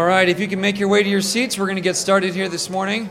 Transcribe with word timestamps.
right, 0.00 0.26
if 0.26 0.40
you 0.40 0.48
can 0.48 0.58
make 0.58 0.78
your 0.78 0.88
way 0.88 1.02
to 1.02 1.08
your 1.08 1.20
seats, 1.20 1.58
we're 1.58 1.66
going 1.66 1.76
to 1.76 1.82
get 1.82 1.96
started 1.96 2.34
here 2.34 2.48
this 2.48 2.70
morning. 2.70 3.10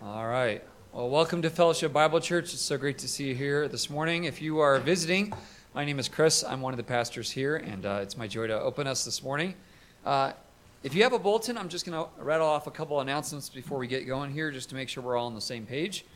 All 0.00 0.26
right. 0.26 0.64
Well, 0.94 1.10
welcome 1.10 1.42
to 1.42 1.50
Fellowship 1.50 1.92
Bible 1.92 2.18
Church. 2.18 2.54
It's 2.54 2.62
so 2.62 2.78
great 2.78 2.96
to 2.96 3.08
see 3.08 3.28
you 3.28 3.34
here 3.34 3.68
this 3.68 3.90
morning. 3.90 4.24
If 4.24 4.40
you 4.40 4.60
are 4.60 4.78
visiting, 4.78 5.34
my 5.74 5.84
name 5.84 5.98
is 5.98 6.08
Chris. 6.08 6.42
I'm 6.42 6.62
one 6.62 6.72
of 6.72 6.78
the 6.78 6.82
pastors 6.82 7.30
here, 7.30 7.56
and 7.56 7.84
uh, 7.84 7.98
it's 8.00 8.16
my 8.16 8.26
joy 8.26 8.46
to 8.46 8.58
open 8.58 8.86
us 8.86 9.04
this 9.04 9.22
morning. 9.22 9.56
Uh, 10.06 10.32
if 10.82 10.94
you 10.94 11.02
have 11.02 11.12
a 11.12 11.18
bulletin, 11.18 11.58
I'm 11.58 11.68
just 11.68 11.84
going 11.84 12.02
to 12.02 12.08
rattle 12.24 12.48
off 12.48 12.66
a 12.66 12.70
couple 12.70 13.00
announcements 13.00 13.50
before 13.50 13.76
we 13.76 13.86
get 13.86 14.06
going 14.06 14.32
here, 14.32 14.50
just 14.50 14.70
to 14.70 14.74
make 14.74 14.88
sure 14.88 15.02
we're 15.02 15.18
all 15.18 15.26
on 15.26 15.34
the 15.34 15.42
same 15.42 15.66
page. 15.66 16.06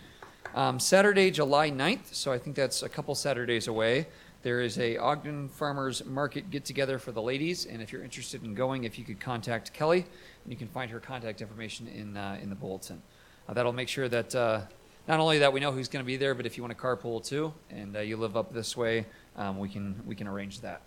Um, 0.54 0.80
Saturday, 0.80 1.30
July 1.30 1.70
9th, 1.70 2.14
so 2.14 2.32
I 2.32 2.38
think 2.38 2.56
that's 2.56 2.82
a 2.82 2.88
couple 2.88 3.14
Saturdays 3.14 3.68
away. 3.68 4.06
There 4.44 4.60
is 4.60 4.78
a 4.78 4.98
Ogden 4.98 5.48
Farmers 5.48 6.04
Market 6.04 6.50
get 6.50 6.66
together 6.66 6.98
for 6.98 7.12
the 7.12 7.22
ladies, 7.22 7.64
and 7.64 7.80
if 7.80 7.90
you're 7.90 8.04
interested 8.04 8.44
in 8.44 8.52
going, 8.52 8.84
if 8.84 8.98
you 8.98 9.04
could 9.06 9.18
contact 9.18 9.72
Kelly, 9.72 10.00
and 10.00 10.52
you 10.52 10.56
can 10.58 10.68
find 10.68 10.90
her 10.90 11.00
contact 11.00 11.40
information 11.40 11.88
in 11.88 12.14
uh, 12.14 12.38
in 12.42 12.50
the 12.50 12.54
bulletin. 12.54 13.00
Uh, 13.48 13.54
that'll 13.54 13.72
make 13.72 13.88
sure 13.88 14.06
that 14.06 14.34
uh, 14.34 14.60
not 15.08 15.18
only 15.18 15.38
that 15.38 15.50
we 15.50 15.60
know 15.60 15.72
who's 15.72 15.88
going 15.88 16.04
to 16.04 16.06
be 16.06 16.18
there, 16.18 16.34
but 16.34 16.44
if 16.44 16.58
you 16.58 16.62
want 16.62 16.76
to 16.76 16.78
carpool 16.78 17.26
too, 17.26 17.54
and 17.70 17.96
uh, 17.96 18.00
you 18.00 18.18
live 18.18 18.36
up 18.36 18.52
this 18.52 18.76
way, 18.76 19.06
um, 19.36 19.58
we 19.58 19.70
can 19.70 20.02
we 20.06 20.14
can 20.14 20.28
arrange 20.28 20.60
that. 20.60 20.82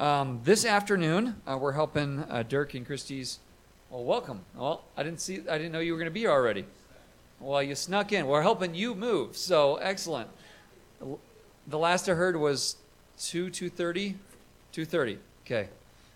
Um, 0.00 0.40
this 0.42 0.64
afternoon, 0.64 1.40
uh, 1.46 1.56
we're 1.56 1.74
helping 1.74 2.24
uh, 2.28 2.42
Dirk 2.42 2.74
and 2.74 2.84
Christie's. 2.84 3.38
Well, 3.88 4.02
welcome. 4.02 4.40
Well, 4.56 4.82
I 4.96 5.04
didn't 5.04 5.20
see. 5.20 5.44
I 5.48 5.58
didn't 5.58 5.70
know 5.70 5.78
you 5.78 5.92
were 5.92 5.98
going 5.98 6.10
to 6.10 6.12
be 6.12 6.20
here 6.20 6.32
already. 6.32 6.64
Well, 7.38 7.62
you 7.62 7.76
snuck 7.76 8.12
in. 8.12 8.26
We're 8.26 8.42
helping 8.42 8.74
you 8.74 8.96
move. 8.96 9.36
So 9.36 9.76
excellent. 9.76 10.28
The 11.68 11.78
last 11.78 12.08
I 12.08 12.14
heard 12.14 12.36
was 12.36 12.76
two 13.18 13.50
two 13.50 13.68
thirty. 13.68 14.16
Two 14.72 14.86
thirty. 14.86 15.18
Okay, 15.44 15.68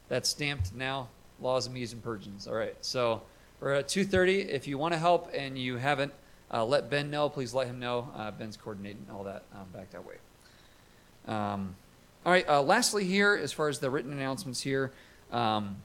that's 0.09 0.31
stamped 0.31 0.75
now. 0.75 1.09
Laws 1.43 1.67
of 1.67 1.73
Medes 1.73 1.93
and 1.93 2.03
Persians. 2.03 2.47
All 2.47 2.55
right. 2.55 2.75
So 2.81 3.23
we're 3.61 3.73
at 3.73 3.89
2.30. 3.89 4.49
If 4.49 4.67
you 4.67 4.79
want 4.79 4.95
to 4.95 4.99
help 4.99 5.31
and 5.35 5.59
you 5.59 5.77
haven't, 5.77 6.13
uh, 6.53 6.65
let 6.65 6.89
Ben 6.89 7.11
know. 7.11 7.29
Please 7.29 7.53
let 7.53 7.67
him 7.67 7.81
know. 7.81 8.09
Uh, 8.15 8.31
Ben's 8.31 8.57
coordinating 8.57 9.07
all 9.13 9.25
that 9.25 9.43
um, 9.55 9.67
back 9.75 9.91
that 9.91 10.07
way. 10.07 10.15
Um, 11.27 11.75
all 12.25 12.33
right. 12.33 12.49
Uh, 12.49 12.63
lastly, 12.63 13.05
here, 13.05 13.39
as 13.41 13.53
far 13.53 13.69
as 13.69 13.79
the 13.81 13.91
written 13.91 14.13
announcements 14.13 14.61
here, 14.61 14.93
um, 15.33 15.77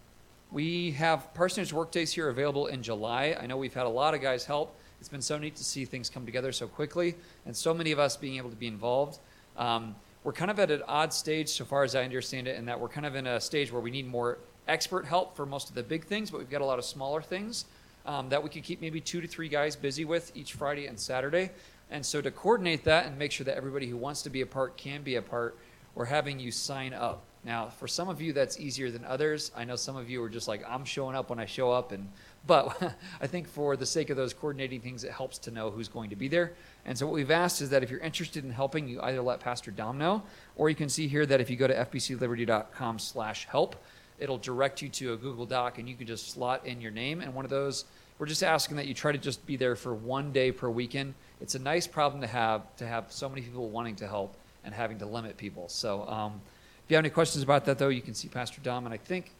we 0.51 0.91
have 0.91 1.33
parsonage 1.33 1.73
workdays 1.73 2.13
here 2.13 2.29
available 2.29 2.67
in 2.67 2.83
July. 2.83 3.35
I 3.39 3.47
know 3.47 3.57
we've 3.57 3.73
had 3.73 3.85
a 3.85 3.89
lot 3.89 4.13
of 4.13 4.21
guys 4.21 4.45
help. 4.45 4.75
It's 4.99 5.09
been 5.09 5.21
so 5.21 5.37
neat 5.37 5.55
to 5.57 5.63
see 5.63 5.85
things 5.85 6.09
come 6.09 6.25
together 6.25 6.51
so 6.51 6.67
quickly, 6.67 7.15
and 7.45 7.55
so 7.55 7.73
many 7.73 7.91
of 7.91 7.99
us 7.99 8.17
being 8.17 8.37
able 8.37 8.49
to 8.49 8.55
be 8.55 8.67
involved. 8.67 9.19
Um, 9.57 9.95
we're 10.23 10.33
kind 10.33 10.51
of 10.51 10.59
at 10.59 10.71
an 10.71 10.83
odd 10.87 11.13
stage, 11.13 11.49
so 11.49 11.65
far 11.65 11.83
as 11.83 11.95
I 11.95 12.03
understand 12.03 12.47
it, 12.47 12.57
in 12.57 12.65
that 12.65 12.79
we're 12.79 12.89
kind 12.89 13.05
of 13.05 13.15
in 13.15 13.27
a 13.27 13.39
stage 13.39 13.71
where 13.71 13.81
we 13.81 13.91
need 13.91 14.07
more 14.07 14.39
expert 14.67 15.05
help 15.05 15.35
for 15.35 15.45
most 15.45 15.69
of 15.69 15.75
the 15.75 15.83
big 15.83 16.05
things, 16.05 16.31
but 16.31 16.39
we've 16.39 16.49
got 16.49 16.61
a 16.61 16.65
lot 16.65 16.79
of 16.79 16.85
smaller 16.85 17.21
things 17.21 17.65
um, 18.05 18.29
that 18.29 18.41
we 18.41 18.49
could 18.49 18.63
keep 18.63 18.81
maybe 18.81 18.99
two 18.99 19.21
to 19.21 19.27
three 19.27 19.49
guys 19.49 19.75
busy 19.75 20.05
with 20.05 20.31
each 20.35 20.53
Friday 20.53 20.87
and 20.87 20.99
Saturday. 20.99 21.51
And 21.89 22.05
so 22.05 22.21
to 22.21 22.31
coordinate 22.31 22.83
that 22.83 23.05
and 23.05 23.17
make 23.17 23.31
sure 23.31 23.45
that 23.45 23.55
everybody 23.55 23.87
who 23.87 23.97
wants 23.97 24.21
to 24.23 24.29
be 24.29 24.41
a 24.41 24.45
part 24.45 24.77
can 24.77 25.03
be 25.03 25.15
a 25.15 25.21
part, 25.21 25.57
we're 25.95 26.05
having 26.05 26.39
you 26.39 26.51
sign 26.51 26.93
up. 26.93 27.23
Now, 27.43 27.69
for 27.69 27.87
some 27.87 28.09
of 28.09 28.21
you, 28.21 28.33
that's 28.33 28.59
easier 28.59 28.91
than 28.91 29.05
others. 29.05 29.51
I 29.55 29.63
know 29.63 29.77
some 29.77 29.95
of 29.95 30.09
you 30.09 30.21
are 30.23 30.29
just 30.29 30.47
like, 30.49 30.63
I'm 30.67 30.83
showing 30.83 31.15
up 31.15 31.29
when 31.29 31.39
I 31.39 31.45
show 31.45 31.71
up. 31.71 31.93
And 31.93 32.09
but 32.47 32.95
I 33.21 33.27
think 33.27 33.47
for 33.47 33.75
the 33.75 33.85
sake 33.85 34.09
of 34.09 34.17
those 34.17 34.33
coordinating 34.33 34.81
things, 34.81 35.03
it 35.03 35.11
helps 35.11 35.37
to 35.39 35.51
know 35.51 35.69
who's 35.69 35.87
going 35.87 36.09
to 36.09 36.15
be 36.15 36.27
there. 36.27 36.53
And 36.85 36.97
so 36.97 37.05
what 37.05 37.13
we've 37.13 37.31
asked 37.31 37.61
is 37.61 37.69
that 37.69 37.83
if 37.83 37.91
you're 37.91 37.99
interested 37.99 38.43
in 38.43 38.51
helping, 38.51 38.87
you 38.87 39.01
either 39.01 39.21
let 39.21 39.39
Pastor 39.39 39.71
Dom 39.71 39.97
know, 39.97 40.23
or 40.55 40.69
you 40.69 40.75
can 40.75 40.89
see 40.89 41.07
here 41.07 41.25
that 41.25 41.41
if 41.41 41.49
you 41.49 41.57
go 41.57 41.67
to 41.67 41.75
fbcliberty.com 41.75 42.99
slash 42.99 43.45
help, 43.45 43.75
it'll 44.19 44.37
direct 44.37 44.81
you 44.81 44.89
to 44.89 45.13
a 45.13 45.17
Google 45.17 45.45
Doc 45.45 45.77
and 45.77 45.87
you 45.87 45.95
can 45.95 46.07
just 46.07 46.31
slot 46.31 46.65
in 46.65 46.81
your 46.81 46.91
name. 46.91 47.21
And 47.21 47.33
one 47.35 47.45
of 47.45 47.51
those, 47.51 47.85
we're 48.17 48.25
just 48.25 48.43
asking 48.43 48.77
that 48.77 48.87
you 48.87 48.93
try 48.93 49.11
to 49.11 49.17
just 49.17 49.45
be 49.45 49.57
there 49.57 49.75
for 49.75 49.93
one 49.93 50.31
day 50.31 50.51
per 50.51 50.69
weekend. 50.69 51.13
It's 51.41 51.55
a 51.55 51.59
nice 51.59 51.85
problem 51.85 52.21
to 52.21 52.27
have, 52.27 52.75
to 52.77 52.87
have 52.87 53.11
so 53.11 53.29
many 53.29 53.41
people 53.41 53.69
wanting 53.69 53.95
to 53.97 54.07
help 54.07 54.35
and 54.63 54.73
having 54.73 54.97
to 54.99 55.05
limit 55.05 55.37
people. 55.37 55.69
So 55.69 56.07
um, 56.07 56.41
if 56.83 56.91
you 56.91 56.95
have 56.95 57.03
any 57.03 57.11
questions 57.11 57.43
about 57.43 57.65
that, 57.65 57.77
though, 57.77 57.89
you 57.89 58.01
can 58.01 58.13
see 58.13 58.27
Pastor 58.27 58.61
Dom. 58.61 58.85
And 58.85 58.93
I 58.93 58.97
think 58.97 59.31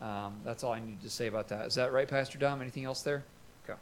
um, 0.00 0.40
that's 0.44 0.62
all 0.62 0.72
I 0.72 0.80
need 0.80 1.02
to 1.02 1.10
say 1.10 1.26
about 1.26 1.48
that. 1.48 1.66
Is 1.66 1.74
that 1.74 1.92
right, 1.92 2.06
Pastor 2.06 2.38
Dom? 2.38 2.60
Anything 2.60 2.84
else 2.84 3.02
there? 3.02 3.24
Okay. 3.64 3.78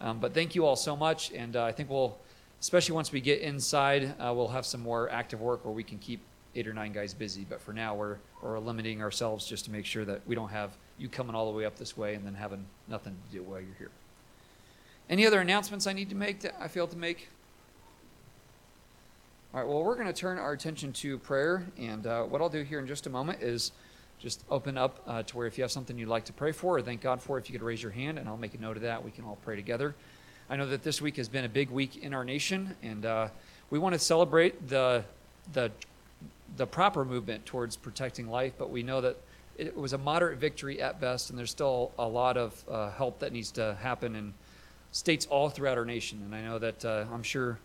Um, 0.00 0.18
but 0.18 0.34
thank 0.34 0.54
you 0.54 0.66
all 0.66 0.76
so 0.76 0.96
much. 0.96 1.32
And 1.32 1.56
uh, 1.56 1.64
I 1.64 1.72
think 1.72 1.88
we'll, 1.88 2.18
especially 2.60 2.94
once 2.94 3.12
we 3.12 3.20
get 3.20 3.40
inside, 3.40 4.14
uh, 4.20 4.32
we'll 4.34 4.48
have 4.48 4.66
some 4.66 4.82
more 4.82 5.10
active 5.10 5.40
work 5.40 5.64
where 5.64 5.74
we 5.74 5.82
can 5.82 5.98
keep 5.98 6.20
eight 6.54 6.66
or 6.66 6.74
nine 6.74 6.92
guys 6.92 7.14
busy. 7.14 7.46
But 7.48 7.60
for 7.60 7.72
now, 7.72 7.94
we're, 7.94 8.16
we're 8.42 8.58
limiting 8.58 9.00
ourselves 9.02 9.46
just 9.46 9.64
to 9.66 9.70
make 9.70 9.86
sure 9.86 10.04
that 10.04 10.26
we 10.26 10.34
don't 10.34 10.50
have 10.50 10.76
you 10.98 11.08
coming 11.08 11.34
all 11.34 11.50
the 11.50 11.56
way 11.56 11.64
up 11.64 11.78
this 11.78 11.96
way 11.96 12.14
and 12.14 12.26
then 12.26 12.34
having 12.34 12.64
nothing 12.88 13.16
to 13.26 13.36
do 13.36 13.42
while 13.42 13.60
you're 13.60 13.76
here. 13.78 13.90
Any 15.08 15.26
other 15.26 15.40
announcements 15.40 15.86
I 15.86 15.94
need 15.94 16.10
to 16.10 16.16
make 16.16 16.40
that 16.40 16.54
I 16.60 16.68
failed 16.68 16.90
to 16.90 16.98
make? 16.98 17.28
All 19.54 19.60
right, 19.60 19.68
well, 19.68 19.82
we're 19.82 19.94
going 19.94 20.08
to 20.08 20.12
turn 20.12 20.38
our 20.38 20.52
attention 20.52 20.92
to 20.94 21.16
prayer. 21.18 21.64
And 21.78 22.06
uh, 22.06 22.24
what 22.24 22.42
I'll 22.42 22.50
do 22.50 22.62
here 22.62 22.78
in 22.78 22.86
just 22.86 23.06
a 23.06 23.10
moment 23.10 23.42
is 23.42 23.72
just 24.18 24.44
open 24.50 24.76
up 24.76 25.00
uh, 25.06 25.22
to 25.22 25.36
where 25.36 25.46
if 25.46 25.56
you 25.58 25.62
have 25.62 25.70
something 25.70 25.98
you'd 25.98 26.08
like 26.08 26.24
to 26.24 26.32
pray 26.32 26.52
for 26.52 26.78
or 26.78 26.82
thank 26.82 27.00
God 27.00 27.22
for, 27.22 27.38
if 27.38 27.48
you 27.48 27.58
could 27.58 27.64
raise 27.64 27.82
your 27.82 27.92
hand 27.92 28.18
and 28.18 28.28
I'll 28.28 28.36
make 28.36 28.54
a 28.54 28.60
note 28.60 28.76
of 28.76 28.82
that. 28.82 29.04
We 29.04 29.10
can 29.10 29.24
all 29.24 29.38
pray 29.44 29.56
together. 29.56 29.94
I 30.50 30.56
know 30.56 30.66
that 30.66 30.82
this 30.82 31.00
week 31.00 31.16
has 31.18 31.28
been 31.28 31.44
a 31.44 31.48
big 31.48 31.70
week 31.70 31.98
in 31.98 32.14
our 32.14 32.24
nation, 32.24 32.74
and 32.82 33.04
uh, 33.04 33.28
we 33.70 33.78
want 33.78 33.92
to 33.92 33.98
celebrate 33.98 34.68
the, 34.68 35.04
the 35.52 35.70
the 36.56 36.66
proper 36.66 37.04
movement 37.04 37.44
towards 37.46 37.76
protecting 37.76 38.28
life, 38.28 38.52
but 38.58 38.70
we 38.70 38.82
know 38.82 39.00
that 39.00 39.16
it 39.56 39.76
was 39.76 39.92
a 39.92 39.98
moderate 39.98 40.38
victory 40.38 40.80
at 40.80 41.00
best, 41.00 41.30
and 41.30 41.38
there's 41.38 41.50
still 41.50 41.92
a 41.98 42.06
lot 42.06 42.36
of 42.36 42.64
uh, 42.70 42.90
help 42.90 43.18
that 43.18 43.32
needs 43.32 43.50
to 43.52 43.76
happen 43.80 44.14
in 44.14 44.32
states 44.92 45.26
all 45.26 45.50
throughout 45.50 45.76
our 45.76 45.84
nation. 45.84 46.22
And 46.24 46.34
I 46.34 46.42
know 46.42 46.58
that 46.58 46.84
uh, 46.84 47.04
I'm 47.12 47.22
sure 47.22 47.58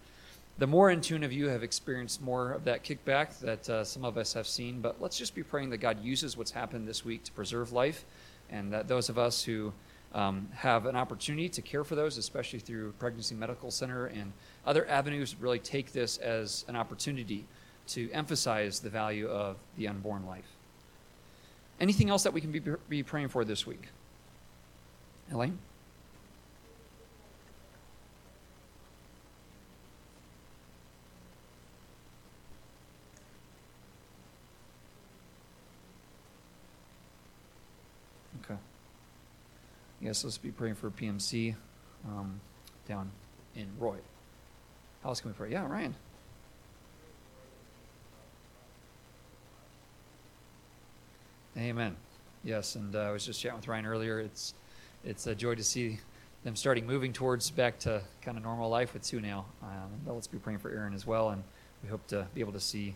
the 0.57 0.67
more 0.67 0.91
in 0.91 1.01
tune 1.01 1.23
of 1.23 1.33
you 1.33 1.47
have 1.47 1.63
experienced 1.63 2.21
more 2.21 2.51
of 2.51 2.63
that 2.65 2.83
kickback 2.83 3.39
that 3.39 3.69
uh, 3.69 3.83
some 3.83 4.05
of 4.05 4.17
us 4.17 4.33
have 4.33 4.47
seen. 4.47 4.81
But 4.81 5.01
let's 5.01 5.17
just 5.17 5.33
be 5.33 5.44
praying 5.44 5.71
that 5.71 5.77
God 5.77 6.03
uses 6.03 6.38
what's 6.38 6.51
happened 6.51 6.88
this 6.88 7.03
week 7.03 7.23
to 7.23 7.31
preserve 7.31 7.71
life, 7.71 8.05
and 8.50 8.71
that 8.71 8.88
those 8.88 9.09
of 9.09 9.17
us 9.17 9.44
who 9.44 9.73
um, 10.13 10.47
have 10.53 10.85
an 10.85 10.95
opportunity 10.95 11.50
to 11.50 11.61
care 11.61 11.83
for 11.83 11.95
those, 11.95 12.17
especially 12.17 12.59
through 12.59 12.91
Pregnancy 13.00 13.33
Medical 13.33 13.71
Center 13.71 14.05
and 14.05 14.31
other 14.65 14.88
avenues, 14.88 15.35
really 15.39 15.59
take 15.59 15.91
this 15.91 16.17
as 16.17 16.65
an 16.67 16.75
opportunity 16.75 17.45
to 17.88 18.11
emphasize 18.11 18.79
the 18.79 18.89
value 18.89 19.27
of 19.27 19.57
the 19.77 19.88
unborn 19.88 20.25
life. 20.25 20.45
Anything 21.79 22.09
else 22.09 22.23
that 22.23 22.31
we 22.31 22.41
can 22.41 22.51
be, 22.51 22.61
be 22.88 23.03
praying 23.03 23.29
for 23.29 23.44
this 23.44 23.65
week? 23.65 23.88
Elaine? 25.31 25.57
Okay. 38.45 38.59
Yes, 40.03 40.21
let's 40.25 40.38
be 40.38 40.51
praying 40.51 40.75
for 40.75 40.89
PMC 40.89 41.55
um, 42.05 42.41
down 42.89 43.09
in 43.55 43.67
Roy. 43.79 43.95
How 45.01 45.09
else 45.09 45.21
can 45.21 45.29
we 45.29 45.33
pray? 45.33 45.50
Yeah, 45.50 45.65
Ryan. 45.65 45.95
Amen. 51.57 51.95
Yes, 52.44 52.75
and 52.75 52.94
uh, 52.94 53.00
I 53.00 53.11
was 53.11 53.25
just 53.25 53.39
chatting 53.39 53.55
with 53.55 53.67
Ryan 53.69 53.85
earlier. 53.85 54.19
It's 54.19 54.53
it's 55.05 55.27
a 55.27 55.35
joy 55.35 55.55
to 55.55 55.63
see 55.63 56.00
them 56.44 56.57
starting 56.57 56.85
moving 56.85 57.13
towards 57.13 57.50
back 57.50 57.79
to 57.79 58.01
kind 58.21 58.38
of 58.38 58.44
normal 58.44 58.69
life 58.69 58.94
with 58.94 59.03
two 59.03 59.21
now. 59.21 59.45
Um, 59.61 59.89
but 60.05 60.15
let's 60.15 60.27
be 60.27 60.38
praying 60.38 60.59
for 60.59 60.69
Erin 60.69 60.94
as 60.94 61.07
well, 61.07 61.29
and 61.29 61.41
we 61.81 61.88
hope 61.88 62.05
to 62.07 62.27
be 62.33 62.41
able 62.41 62.51
to 62.53 62.59
see 62.59 62.94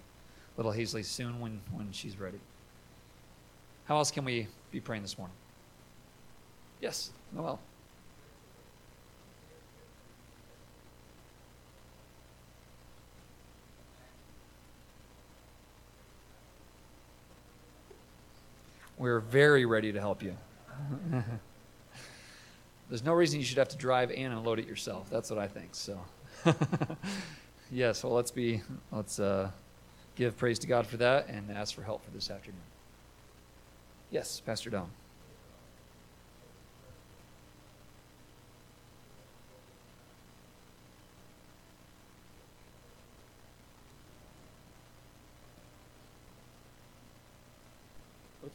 little 0.57 0.74
Hazley 0.74 1.06
soon 1.06 1.39
when 1.39 1.62
when 1.71 1.89
she's 1.94 2.19
ready. 2.19 2.39
How 3.86 3.95
else 3.95 4.12
can 4.12 4.25
we 4.25 4.48
be 4.71 4.81
praying 4.81 5.04
this 5.04 5.18
morning? 5.18 5.36
Yes, 6.80 7.12
Noel. 7.34 7.60
We're 18.98 19.20
very 19.20 19.66
ready 19.66 19.92
to 19.92 20.00
help 20.00 20.24
you. 20.24 20.36
There's 22.90 23.04
no 23.04 23.14
reason 23.14 23.40
you 23.40 23.46
should 23.46 23.58
have 23.58 23.70
to 23.70 23.78
drive 23.78 24.12
and 24.12 24.34
unload 24.34 24.60
it 24.60 24.68
yourself. 24.68 25.10
That's 25.10 25.30
what 25.30 25.40
I 25.40 25.48
think. 25.48 25.70
So, 25.74 26.00
yes. 27.72 28.04
Well, 28.04 28.14
let's 28.14 28.32
be 28.32 28.62
let's 28.92 29.20
uh, 29.20 29.52
give 30.16 30.38
praise 30.38 30.58
to 30.60 30.68
God 30.68 30.88
for 30.88 30.98
that 30.98 31.28
and 31.28 31.52
ask 31.52 31.76
for 31.76 31.84
help 31.84 32.04
for 32.04 32.12
this 32.12 32.32
afternoon. 32.32 32.62
Yes, 34.10 34.42
Pastor 34.46 34.70
Dom. 34.70 34.90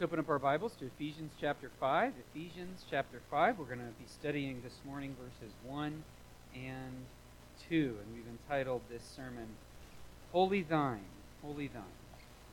Let's 0.02 0.10
open 0.10 0.18
up 0.18 0.30
our 0.30 0.40
Bibles 0.40 0.74
to 0.80 0.86
Ephesians 0.86 1.30
chapter 1.40 1.70
5. 1.78 2.14
Ephesians 2.34 2.84
chapter 2.90 3.20
5. 3.30 3.56
We're 3.56 3.66
going 3.66 3.78
to 3.78 3.84
be 3.84 4.08
studying 4.08 4.60
this 4.64 4.80
morning 4.84 5.14
verses 5.14 5.54
1 5.64 6.02
and 6.56 6.92
2. 7.68 7.98
And 8.02 8.12
we've 8.12 8.26
entitled 8.26 8.80
this 8.90 9.04
sermon, 9.04 9.46
Holy 10.32 10.62
Thine, 10.62 11.04
Holy 11.40 11.68
Thine. 11.68 11.84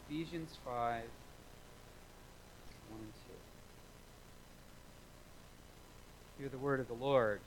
Ephesians 0.08 0.60
5, 0.64 0.76
1 0.76 1.02
and 3.00 3.14
2. 6.38 6.44
Hear 6.44 6.50
the 6.50 6.60
word 6.60 6.80
of 6.80 6.88
the 6.88 6.94
Lord. 6.94 7.40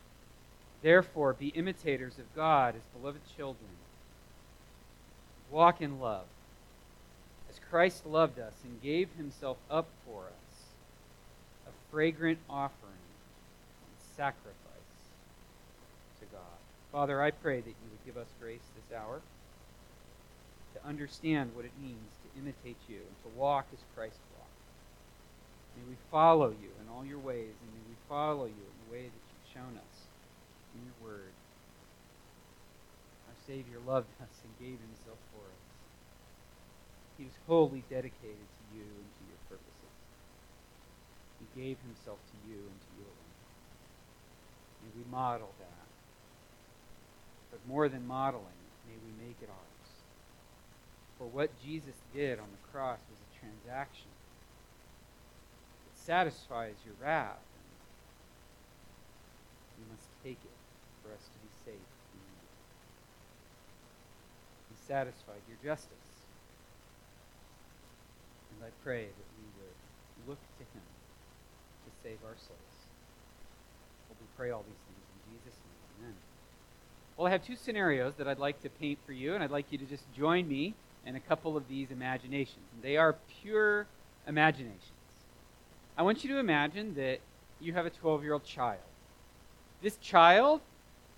Therefore, 0.82 1.32
be 1.32 1.50
imitators 1.50 2.18
of 2.18 2.24
God 2.34 2.74
as 2.74 2.82
beloved 3.00 3.20
children. 3.36 3.70
Walk 5.48 5.80
in 5.80 6.00
love 6.00 6.26
Christ 7.72 8.04
loved 8.04 8.38
us 8.38 8.52
and 8.64 8.82
gave 8.82 9.08
himself 9.16 9.56
up 9.70 9.88
for 10.04 10.24
us, 10.24 10.54
a 11.66 11.72
fragrant 11.90 12.38
offering 12.50 12.92
and 12.92 13.96
sacrifice 14.14 15.00
to 16.20 16.26
God. 16.26 16.60
Father, 16.92 17.22
I 17.22 17.30
pray 17.30 17.62
that 17.62 17.70
you 17.70 17.88
would 17.88 18.04
give 18.04 18.18
us 18.20 18.28
grace 18.38 18.60
this 18.76 18.94
hour 18.94 19.22
to 20.74 20.86
understand 20.86 21.56
what 21.56 21.64
it 21.64 21.72
means 21.80 22.12
to 22.20 22.42
imitate 22.42 22.76
you 22.90 22.96
and 22.96 23.16
to 23.24 23.40
walk 23.40 23.64
as 23.72 23.80
Christ 23.96 24.20
walked. 24.36 24.60
May 25.78 25.88
we 25.88 25.96
follow 26.10 26.50
you 26.50 26.68
in 26.76 26.92
all 26.94 27.06
your 27.06 27.20
ways, 27.20 27.56
and 27.56 27.72
may 27.72 27.88
we 27.88 27.96
follow 28.06 28.44
you 28.44 28.64
in 28.68 28.76
the 28.84 28.92
way 28.92 29.04
that 29.04 29.24
you've 29.32 29.54
shown 29.54 29.80
us 29.80 29.96
in 30.76 30.84
your 30.84 31.10
word. 31.10 31.32
Our 33.28 33.38
Savior 33.46 33.80
loved 33.86 34.12
us 34.20 34.44
and 34.44 34.52
gave 34.60 34.76
himself 34.76 35.16
for 35.32 35.40
us. 35.48 35.61
He 37.22 37.30
was 37.30 37.38
wholly 37.46 37.84
dedicated 37.88 38.50
to 38.58 38.64
you 38.74 38.82
and 38.82 39.06
to 39.14 39.22
your 39.30 39.38
purposes. 39.46 39.94
He 41.38 41.46
gave 41.54 41.78
himself 41.86 42.18
to 42.18 42.50
you 42.50 42.58
and 42.58 42.78
to 42.82 42.90
your 42.98 43.06
own. 43.06 43.30
May 44.82 44.90
we 44.98 45.06
model 45.06 45.54
that. 45.62 45.86
But 47.52 47.60
more 47.70 47.88
than 47.88 48.08
modeling, 48.08 48.58
may 48.90 48.98
we 49.06 49.28
make 49.28 49.36
it 49.40 49.46
ours. 49.46 49.90
For 51.16 51.30
what 51.30 51.54
Jesus 51.62 51.94
did 52.12 52.40
on 52.40 52.50
the 52.50 52.72
cross 52.72 52.98
was 53.06 53.22
a 53.22 53.38
transaction. 53.38 54.10
It 55.94 56.02
satisfies 56.02 56.74
your 56.84 56.98
wrath. 57.00 57.38
We 59.78 59.86
must 59.94 60.10
take 60.24 60.42
it 60.42 60.58
for 61.06 61.14
us 61.14 61.22
to 61.22 61.38
be 61.38 61.70
safe. 61.70 61.90
He 64.74 64.76
satisfied 64.88 65.46
your 65.46 65.62
justice. 65.62 66.01
I 68.64 68.70
pray 68.84 69.06
that 69.06 69.28
we 69.38 69.44
would 69.58 70.28
look 70.28 70.38
to 70.58 70.64
him 70.64 70.82
to 71.84 71.90
save 72.02 72.18
our 72.24 72.36
souls. 72.36 72.74
Well, 74.08 74.16
we 74.20 74.26
pray 74.36 74.50
all 74.50 74.62
these 74.62 74.78
things 74.86 75.04
in 75.12 75.32
Jesus' 75.32 75.58
name. 75.58 76.06
Amen. 76.06 76.14
Well, 77.16 77.26
I 77.26 77.30
have 77.30 77.44
two 77.44 77.56
scenarios 77.56 78.14
that 78.16 78.28
I'd 78.28 78.38
like 78.38 78.62
to 78.62 78.70
paint 78.70 78.98
for 79.04 79.12
you, 79.12 79.34
and 79.34 79.42
I'd 79.42 79.50
like 79.50 79.66
you 79.70 79.78
to 79.78 79.84
just 79.84 80.04
join 80.16 80.48
me 80.48 80.74
in 81.04 81.16
a 81.16 81.20
couple 81.20 81.56
of 81.56 81.68
these 81.68 81.90
imaginations. 81.90 82.64
And 82.74 82.82
they 82.82 82.96
are 82.96 83.16
pure 83.40 83.86
imaginations. 84.26 84.80
I 85.96 86.02
want 86.02 86.24
you 86.24 86.30
to 86.30 86.38
imagine 86.38 86.94
that 86.94 87.20
you 87.60 87.72
have 87.74 87.86
a 87.86 87.90
12 87.90 88.22
year 88.22 88.32
old 88.32 88.44
child. 88.44 88.80
This 89.82 89.96
child 89.96 90.60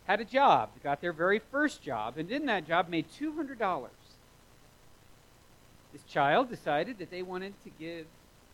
had 0.05 0.21
a 0.21 0.25
job, 0.25 0.71
got 0.83 1.01
their 1.01 1.13
very 1.13 1.39
first 1.39 1.83
job, 1.83 2.19
and 2.19 2.31
in 2.31 2.47
that 2.47 2.67
job 2.67 2.89
made 2.89 3.07
$200 3.21 3.59
this 5.95 6.03
child 6.13 6.51
decided 6.51 6.99
that 6.99 7.11
they 7.13 7.23
wanted 7.23 7.55
to 7.63 7.71
give 7.79 8.07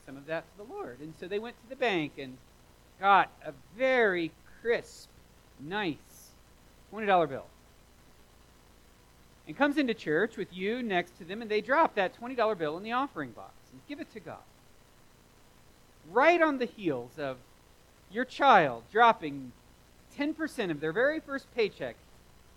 some 0.05 0.19
of 0.19 0.27
that 0.27 0.45
to 0.53 0.65
the 0.67 0.73
Lord. 0.73 0.99
And 1.01 1.15
so 1.19 1.27
they 1.27 1.39
went 1.39 1.57
to 1.63 1.71
the 1.71 1.77
bank 1.77 2.13
and 2.19 2.37
got 3.01 3.31
a 3.45 3.55
very 3.79 4.31
crisp, 4.61 5.09
nice 5.59 5.97
$20 6.93 7.29
bill. 7.29 7.47
And 9.47 9.57
comes 9.57 9.79
into 9.79 9.95
church 9.95 10.37
with 10.37 10.53
you 10.53 10.83
next 10.83 11.17
to 11.17 11.25
them, 11.25 11.41
and 11.41 11.51
they 11.51 11.63
drop 11.63 11.95
that 11.95 12.15
$20 12.21 12.59
bill 12.59 12.77
in 12.77 12.83
the 12.83 12.93
offering 12.93 13.31
box 13.31 13.55
and 13.73 13.81
give 13.89 14.01
it 14.01 14.13
to 14.13 14.21
God. 14.21 14.45
Right 16.13 16.43
on 16.43 16.59
the 16.59 16.67
heels 16.67 17.13
of 17.19 17.39
your 18.13 18.27
child 18.27 18.83
dropping 18.93 19.53
10% 20.19 20.71
of 20.71 20.81
their 20.81 20.93
very 20.93 21.21
first 21.21 21.47
paycheck 21.55 21.97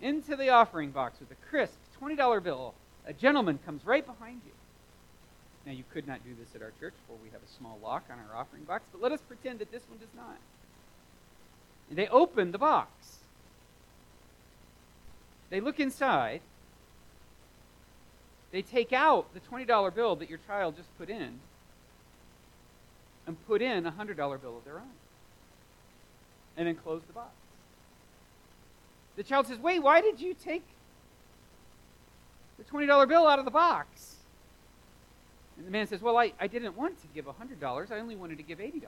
into 0.02 0.36
the 0.36 0.50
offering 0.50 0.92
box 0.92 1.22
with 1.22 1.32
a 1.32 1.50
crisp 1.50 1.78
$20 2.02 2.44
bill, 2.44 2.74
a 3.08 3.14
gentleman 3.14 3.60
comes 3.66 3.86
right 3.86 4.06
behind 4.06 4.42
you 4.46 4.52
now, 5.66 5.72
you 5.72 5.84
could 5.94 6.06
not 6.06 6.24
do 6.26 6.32
this 6.38 6.56
at 6.56 6.62
our 6.62 6.74
church, 6.80 6.94
for 7.08 7.16
we 7.24 7.30
have 7.30 7.42
a 7.42 7.58
small 7.58 7.80
lock 7.82 8.04
on 8.12 8.18
our 8.20 8.38
offering 8.38 8.64
box, 8.64 8.84
but 8.92 9.02
let 9.02 9.14
us 9.14 9.22
pretend 9.22 9.60
that 9.60 9.72
this 9.72 9.84
one 9.90 9.98
does 9.98 10.14
not. 10.16 10.38
And 11.90 11.98
they 11.98 12.08
open 12.08 12.52
the 12.52 12.58
box. 12.58 12.90
They 15.50 15.62
look 15.62 15.80
inside. 15.80 16.42
They 18.52 18.62
take 18.62 18.92
out 18.92 19.34
the 19.34 19.40
$20 19.40 19.96
bill 19.96 20.16
that 20.18 20.30
your 20.30 20.40
child 20.48 20.76
just 20.76 20.90
put 20.98 21.10
in 21.10 21.40
and 23.26 23.48
put 23.48 23.62
in 23.62 23.86
a 23.86 23.92
$100 23.92 24.18
bill 24.18 24.58
of 24.58 24.66
their 24.66 24.76
own. 24.76 24.92
And 26.58 26.68
then 26.68 26.76
close 26.76 27.02
the 27.08 27.14
box. 27.14 27.32
The 29.16 29.24
child 29.24 29.48
says, 29.48 29.60
Wait, 29.60 29.80
why 29.80 30.02
did 30.02 30.20
you 30.20 30.34
take 30.34 30.64
the 32.58 32.64
$20 32.66 33.08
bill 33.08 33.28
out 33.28 33.40
of 33.40 33.46
the 33.46 33.52
box? 33.52 34.13
And 35.58 35.68
the 35.68 35.72
man 35.72 35.88
says, 35.88 36.02
Well, 36.02 36.18
I, 36.18 36.34
I 36.40 36.48
didn't 36.48 36.76
want 36.76 37.00
to 37.02 37.08
give 37.14 37.26
$100. 37.26 37.92
I 37.92 38.00
only 38.00 38.16
wanted 38.16 38.38
to 38.38 38.44
give 38.44 38.60
$80. 38.60 38.84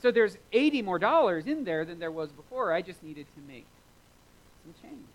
So 0.00 0.10
there's 0.10 0.36
80 0.52 0.82
more 0.82 0.98
dollars 0.98 1.46
in 1.46 1.64
there 1.64 1.84
than 1.84 1.98
there 1.98 2.10
was 2.10 2.30
before. 2.30 2.72
I 2.72 2.82
just 2.82 3.02
needed 3.02 3.26
to 3.34 3.52
make 3.52 3.66
some 4.64 4.74
change. 4.82 5.06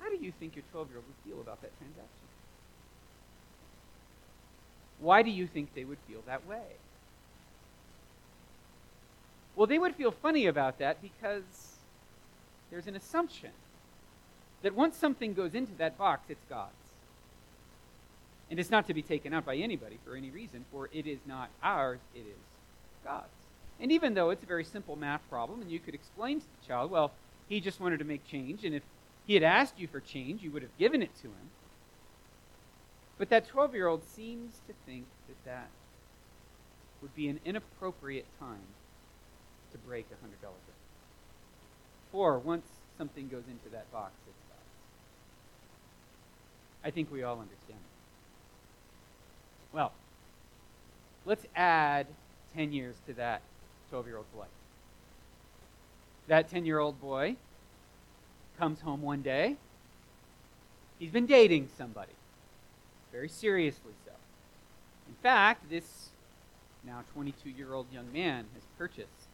How 0.00 0.08
do 0.08 0.16
you 0.16 0.32
think 0.38 0.56
your 0.56 0.64
12 0.72 0.88
year 0.88 0.98
old 0.98 1.06
would 1.06 1.30
feel 1.32 1.40
about 1.40 1.62
that 1.62 1.70
transaction? 1.78 2.08
Why 5.00 5.22
do 5.22 5.30
you 5.30 5.46
think 5.46 5.74
they 5.74 5.84
would 5.84 5.98
feel 6.08 6.20
that 6.26 6.46
way? 6.46 6.62
Well, 9.56 9.66
they 9.66 9.78
would 9.78 9.94
feel 9.94 10.10
funny 10.10 10.46
about 10.46 10.78
that 10.78 11.00
because 11.00 11.42
there's 12.70 12.86
an 12.86 12.96
assumption 12.96 13.50
that 14.62 14.74
once 14.74 14.96
something 14.96 15.34
goes 15.34 15.54
into 15.54 15.72
that 15.76 15.96
box, 15.96 16.24
it's 16.28 16.44
God's. 16.48 16.72
And 18.50 18.60
it's 18.60 18.70
not 18.70 18.86
to 18.86 18.94
be 18.94 19.02
taken 19.02 19.32
out 19.32 19.44
by 19.44 19.56
anybody 19.56 19.98
for 20.04 20.16
any 20.16 20.30
reason, 20.30 20.64
for 20.70 20.88
it 20.92 21.06
is 21.06 21.18
not 21.26 21.50
ours, 21.62 22.00
it 22.14 22.20
is 22.20 22.42
God's. 23.04 23.26
And 23.80 23.90
even 23.90 24.14
though 24.14 24.30
it's 24.30 24.42
a 24.42 24.46
very 24.46 24.64
simple 24.64 24.96
math 24.96 25.28
problem, 25.28 25.60
and 25.60 25.70
you 25.70 25.78
could 25.78 25.94
explain 25.94 26.40
to 26.40 26.46
the 26.46 26.66
child, 26.66 26.90
well, 26.90 27.12
he 27.48 27.60
just 27.60 27.80
wanted 27.80 27.98
to 27.98 28.04
make 28.04 28.26
change, 28.26 28.64
and 28.64 28.74
if 28.74 28.82
he 29.26 29.34
had 29.34 29.42
asked 29.42 29.78
you 29.78 29.86
for 29.88 30.00
change, 30.00 30.42
you 30.42 30.50
would 30.50 30.62
have 30.62 30.76
given 30.78 31.02
it 31.02 31.14
to 31.16 31.28
him. 31.28 31.50
But 33.18 33.30
that 33.30 33.48
12 33.48 33.74
year 33.74 33.86
old 33.86 34.04
seems 34.04 34.60
to 34.66 34.74
think 34.86 35.06
that 35.28 35.44
that 35.44 35.68
would 37.00 37.14
be 37.14 37.28
an 37.28 37.40
inappropriate 37.44 38.26
time 38.38 38.66
to 39.72 39.78
break 39.78 40.06
a 40.10 40.14
$100 40.14 40.40
bill. 40.40 40.50
For 42.12 42.38
once 42.38 42.66
something 42.96 43.28
goes 43.28 43.44
into 43.48 43.68
that 43.72 43.90
box, 43.92 44.12
it's 44.26 44.42
God's. 44.48 44.60
I 46.84 46.90
think 46.90 47.12
we 47.12 47.22
all 47.22 47.40
understand 47.40 47.78
that. 47.78 47.93
Well, 49.74 49.92
let's 51.26 51.44
add 51.56 52.06
10 52.54 52.72
years 52.72 52.94
to 53.08 53.12
that 53.14 53.42
12 53.90 54.06
year 54.06 54.16
old's 54.18 54.34
life. 54.38 54.48
That 56.28 56.48
10 56.48 56.64
year 56.64 56.78
old 56.78 57.00
boy 57.00 57.34
comes 58.56 58.80
home 58.80 59.02
one 59.02 59.20
day. 59.20 59.56
He's 61.00 61.10
been 61.10 61.26
dating 61.26 61.70
somebody, 61.76 62.12
very 63.10 63.28
seriously 63.28 63.92
so. 64.04 64.12
In 65.08 65.14
fact, 65.22 65.68
this 65.68 66.10
now 66.86 67.02
22 67.12 67.50
year 67.50 67.74
old 67.74 67.86
young 67.92 68.12
man 68.12 68.46
has 68.54 68.62
purchased 68.78 69.26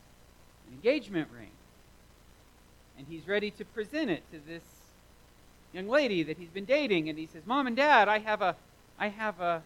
an 0.66 0.72
engagement 0.72 1.28
ring. 1.36 1.50
And 2.96 3.06
he's 3.08 3.28
ready 3.28 3.50
to 3.52 3.64
present 3.66 4.10
it 4.10 4.22
to 4.32 4.38
this 4.46 4.62
young 5.74 5.88
lady 5.88 6.22
that 6.22 6.38
he's 6.38 6.48
been 6.48 6.64
dating. 6.64 7.10
And 7.10 7.18
he 7.18 7.26
says, 7.26 7.42
Mom 7.44 7.66
and 7.66 7.76
Dad, 7.76 8.08
I 8.08 8.20
have 8.20 8.40
a, 8.40 8.56
I 8.98 9.08
have 9.08 9.38
a, 9.40 9.62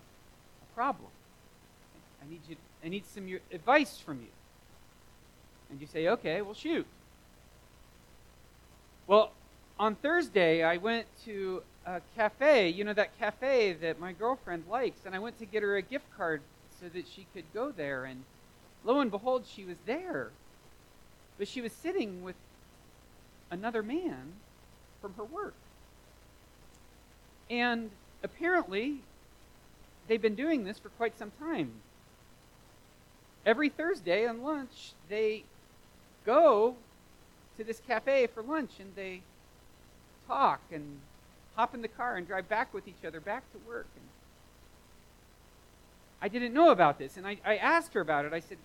problem. 0.74 1.10
I 2.22 2.30
need 2.30 2.40
you. 2.48 2.56
I 2.84 2.88
need 2.88 3.04
some 3.06 3.26
advice 3.52 3.98
from 3.98 4.20
you. 4.20 4.28
And 5.70 5.80
you 5.80 5.86
say, 5.86 6.08
okay, 6.08 6.42
well, 6.42 6.54
shoot. 6.54 6.86
Well, 9.06 9.32
on 9.78 9.94
Thursday, 9.96 10.62
I 10.62 10.76
went 10.76 11.06
to 11.24 11.62
a 11.86 12.00
cafe, 12.16 12.68
you 12.68 12.84
know, 12.84 12.92
that 12.92 13.18
cafe 13.18 13.72
that 13.72 13.98
my 13.98 14.12
girlfriend 14.12 14.64
likes, 14.70 15.00
and 15.04 15.14
I 15.14 15.18
went 15.18 15.38
to 15.38 15.46
get 15.46 15.62
her 15.62 15.76
a 15.76 15.82
gift 15.82 16.06
card 16.16 16.42
so 16.80 16.88
that 16.88 17.06
she 17.08 17.26
could 17.34 17.44
go 17.52 17.70
there. 17.70 18.04
And 18.04 18.24
lo 18.84 19.00
and 19.00 19.10
behold, 19.10 19.44
she 19.46 19.64
was 19.64 19.76
there. 19.86 20.30
But 21.38 21.48
she 21.48 21.60
was 21.60 21.72
sitting 21.72 22.22
with 22.22 22.36
another 23.50 23.82
man 23.82 24.34
from 25.00 25.14
her 25.14 25.24
work. 25.24 25.54
And 27.50 27.90
apparently, 28.22 29.00
they've 30.08 30.22
been 30.22 30.34
doing 30.34 30.64
this 30.64 30.78
for 30.78 30.88
quite 30.90 31.18
some 31.18 31.32
time. 31.38 31.72
Every 33.46 33.68
Thursday 33.68 34.26
on 34.26 34.42
lunch, 34.42 34.92
they 35.08 35.44
go 36.24 36.76
to 37.56 37.64
this 37.64 37.80
cafe 37.86 38.26
for 38.26 38.42
lunch 38.42 38.72
and 38.80 38.94
they 38.96 39.20
talk 40.26 40.60
and 40.72 41.00
hop 41.56 41.74
in 41.74 41.82
the 41.82 41.88
car 41.88 42.16
and 42.16 42.26
drive 42.26 42.48
back 42.48 42.72
with 42.72 42.88
each 42.88 43.04
other 43.06 43.20
back 43.20 43.50
to 43.52 43.58
work. 43.68 43.86
And 43.94 44.04
I 46.20 46.28
didn't 46.28 46.54
know 46.54 46.70
about 46.70 46.98
this, 46.98 47.16
and 47.16 47.26
I, 47.26 47.38
I 47.44 47.56
asked 47.56 47.92
her 47.94 48.00
about 48.00 48.24
it. 48.24 48.32
I 48.32 48.40
said, 48.40 48.58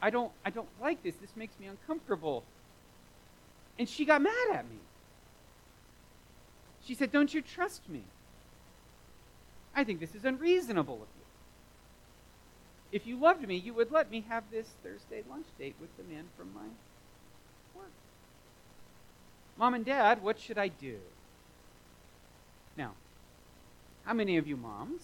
I 0.00 0.10
don't, 0.10 0.30
I 0.44 0.50
don't 0.50 0.68
like 0.80 1.02
this. 1.02 1.14
This 1.16 1.34
makes 1.36 1.58
me 1.58 1.66
uncomfortable. 1.66 2.44
And 3.78 3.88
she 3.88 4.04
got 4.04 4.22
mad 4.22 4.48
at 4.52 4.64
me. 4.64 4.76
She 6.84 6.94
said, 6.94 7.12
Don't 7.12 7.32
you 7.32 7.42
trust 7.42 7.88
me? 7.88 8.02
I 9.78 9.84
think 9.84 10.00
this 10.00 10.16
is 10.16 10.24
unreasonable 10.24 10.94
of 10.94 11.00
you. 11.00 11.24
If 12.90 13.06
you 13.06 13.16
loved 13.16 13.46
me, 13.46 13.54
you 13.54 13.72
would 13.74 13.92
let 13.92 14.10
me 14.10 14.24
have 14.28 14.42
this 14.50 14.66
Thursday 14.82 15.22
lunch 15.30 15.46
date 15.56 15.76
with 15.80 15.96
the 15.96 16.02
man 16.02 16.24
from 16.36 16.52
my 16.52 16.66
work. 17.76 17.92
Mom 19.56 19.74
and 19.74 19.84
Dad, 19.84 20.20
what 20.20 20.40
should 20.40 20.58
I 20.58 20.66
do? 20.66 20.96
Now, 22.76 22.94
how 24.04 24.14
many 24.14 24.36
of 24.36 24.48
you 24.48 24.56
moms 24.56 25.02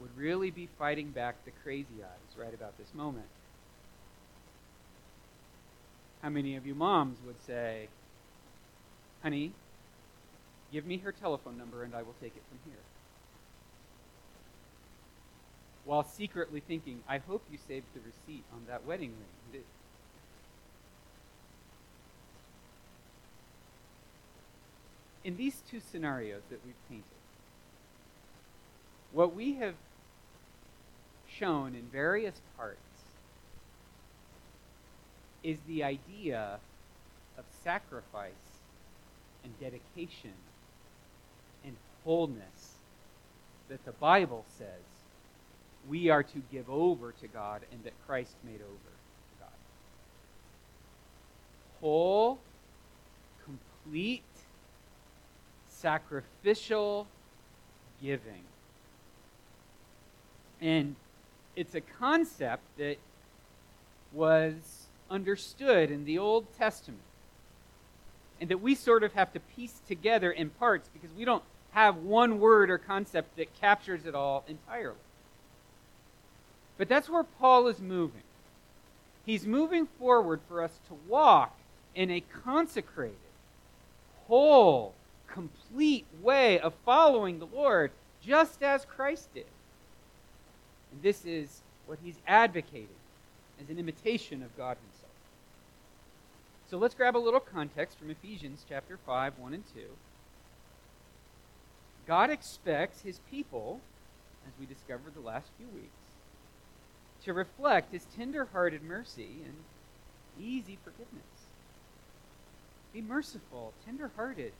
would 0.00 0.10
really 0.18 0.50
be 0.50 0.68
fighting 0.76 1.12
back 1.12 1.36
the 1.44 1.52
crazy 1.62 2.02
eyes 2.02 2.36
right 2.36 2.52
about 2.52 2.76
this 2.78 2.92
moment? 2.94 3.28
How 6.20 6.30
many 6.30 6.56
of 6.56 6.66
you 6.66 6.74
moms 6.74 7.18
would 7.24 7.40
say, 7.46 7.86
honey, 9.22 9.52
give 10.72 10.84
me 10.84 10.96
her 10.96 11.12
telephone 11.12 11.56
number 11.56 11.84
and 11.84 11.94
I 11.94 12.02
will 12.02 12.16
take 12.20 12.34
it 12.34 12.42
from 12.50 12.58
here? 12.68 12.80
While 15.86 16.02
secretly 16.02 16.60
thinking, 16.66 17.02
I 17.08 17.18
hope 17.18 17.44
you 17.50 17.58
saved 17.68 17.86
the 17.94 18.00
receipt 18.00 18.42
on 18.52 18.62
that 18.66 18.84
wedding 18.84 19.14
ring. 19.52 19.62
In 25.22 25.36
these 25.36 25.62
two 25.70 25.80
scenarios 25.80 26.42
that 26.50 26.60
we've 26.64 26.88
painted, 26.88 27.04
what 29.12 29.34
we 29.34 29.54
have 29.54 29.74
shown 31.28 31.74
in 31.74 31.82
various 31.92 32.40
parts 32.56 32.78
is 35.42 35.58
the 35.68 35.84
idea 35.84 36.58
of 37.38 37.44
sacrifice 37.62 38.32
and 39.44 39.52
dedication 39.60 40.34
and 41.64 41.76
wholeness 42.04 42.74
that 43.68 43.84
the 43.84 43.92
Bible 43.92 44.44
says 44.58 44.95
we 45.88 46.10
are 46.10 46.22
to 46.22 46.42
give 46.50 46.68
over 46.68 47.12
to 47.12 47.28
God 47.28 47.62
and 47.72 47.82
that 47.84 47.92
Christ 48.06 48.34
made 48.44 48.60
over 48.60 48.62
to 48.62 49.40
God. 49.40 49.48
Whole, 51.80 52.38
complete, 53.44 54.22
sacrificial 55.68 57.06
giving. 58.02 58.42
And 60.60 60.96
it's 61.54 61.74
a 61.74 61.80
concept 61.80 62.62
that 62.78 62.96
was 64.12 64.86
understood 65.10 65.90
in 65.90 66.04
the 66.04 66.18
Old 66.18 66.46
Testament. 66.56 67.02
And 68.40 68.50
that 68.50 68.58
we 68.58 68.74
sort 68.74 69.02
of 69.02 69.12
have 69.14 69.32
to 69.32 69.40
piece 69.40 69.80
together 69.86 70.30
in 70.30 70.50
parts 70.50 70.90
because 70.92 71.10
we 71.16 71.24
don't 71.24 71.44
have 71.70 71.96
one 71.96 72.40
word 72.40 72.70
or 72.70 72.78
concept 72.78 73.36
that 73.36 73.54
captures 73.60 74.04
it 74.06 74.14
all 74.14 74.44
entirely. 74.48 74.96
But 76.78 76.88
that's 76.88 77.08
where 77.08 77.24
Paul 77.24 77.68
is 77.68 77.80
moving. 77.80 78.22
He's 79.24 79.46
moving 79.46 79.86
forward 79.98 80.40
for 80.48 80.62
us 80.62 80.78
to 80.88 80.94
walk 81.08 81.56
in 81.94 82.10
a 82.10 82.22
consecrated, 82.44 83.16
whole, 84.28 84.94
complete 85.26 86.06
way 86.22 86.58
of 86.58 86.74
following 86.84 87.38
the 87.38 87.46
Lord, 87.46 87.90
just 88.22 88.62
as 88.62 88.84
Christ 88.84 89.32
did. 89.34 89.46
And 90.92 91.02
this 91.02 91.24
is 91.24 91.62
what 91.86 91.98
he's 92.04 92.18
advocating 92.26 92.88
as 93.60 93.70
an 93.70 93.78
imitation 93.78 94.42
of 94.42 94.56
God 94.56 94.76
himself. 94.76 95.10
So 96.70 96.78
let's 96.78 96.94
grab 96.94 97.16
a 97.16 97.18
little 97.18 97.40
context 97.40 97.98
from 97.98 98.10
Ephesians 98.10 98.64
chapter 98.68 98.98
5, 99.06 99.38
1 99.38 99.54
and 99.54 99.64
2. 99.74 99.80
God 102.06 102.30
expects 102.30 103.02
his 103.02 103.20
people, 103.30 103.80
as 104.46 104.52
we 104.60 104.66
discovered 104.66 105.14
the 105.14 105.26
last 105.26 105.48
few 105.58 105.66
weeks, 105.74 106.05
to 107.26 107.32
reflect 107.32 107.92
his 107.92 108.06
tender-hearted 108.16 108.84
mercy 108.84 109.28
and 109.44 109.54
easy 110.40 110.78
forgiveness. 110.84 111.24
Be 112.92 113.02
merciful, 113.02 113.72
tender-hearted, 113.84 114.52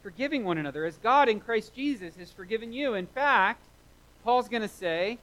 forgiving 0.00 0.44
one 0.44 0.56
another 0.56 0.84
as 0.84 0.96
God 0.98 1.28
in 1.28 1.40
Christ 1.40 1.74
Jesus 1.74 2.14
has 2.16 2.30
forgiven 2.30 2.72
you. 2.72 2.94
In 2.94 3.08
fact, 3.08 3.64
Paul's 4.22 4.48
going 4.48 4.62
to 4.62 4.68
say 4.68 5.18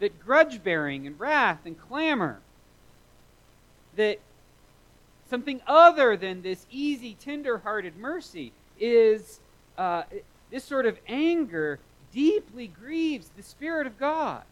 that 0.00 0.22
grudge 0.22 0.62
bearing 0.62 1.06
and 1.06 1.18
wrath 1.18 1.60
and 1.64 1.80
clamor, 1.80 2.40
that 3.96 4.18
something 5.30 5.62
other 5.66 6.14
than 6.14 6.42
this 6.42 6.66
easy, 6.70 7.16
tender 7.18 7.56
hearted 7.56 7.96
mercy 7.96 8.52
is 8.78 9.40
uh, 9.78 10.02
this 10.50 10.64
sort 10.64 10.84
of 10.84 10.98
anger 11.08 11.78
deeply 12.12 12.66
grieves 12.66 13.30
the 13.34 13.42
Spirit 13.42 13.86
of 13.86 13.98
God. 13.98 14.42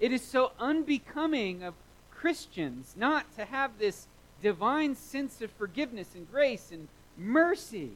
It 0.00 0.12
is 0.12 0.22
so 0.22 0.52
unbecoming 0.58 1.62
of 1.62 1.74
Christians 2.10 2.94
not 2.96 3.32
to 3.36 3.44
have 3.44 3.78
this 3.78 4.06
divine 4.42 4.96
sense 4.96 5.42
of 5.42 5.50
forgiveness 5.52 6.14
and 6.14 6.30
grace 6.30 6.70
and 6.72 6.88
mercy. 7.16 7.92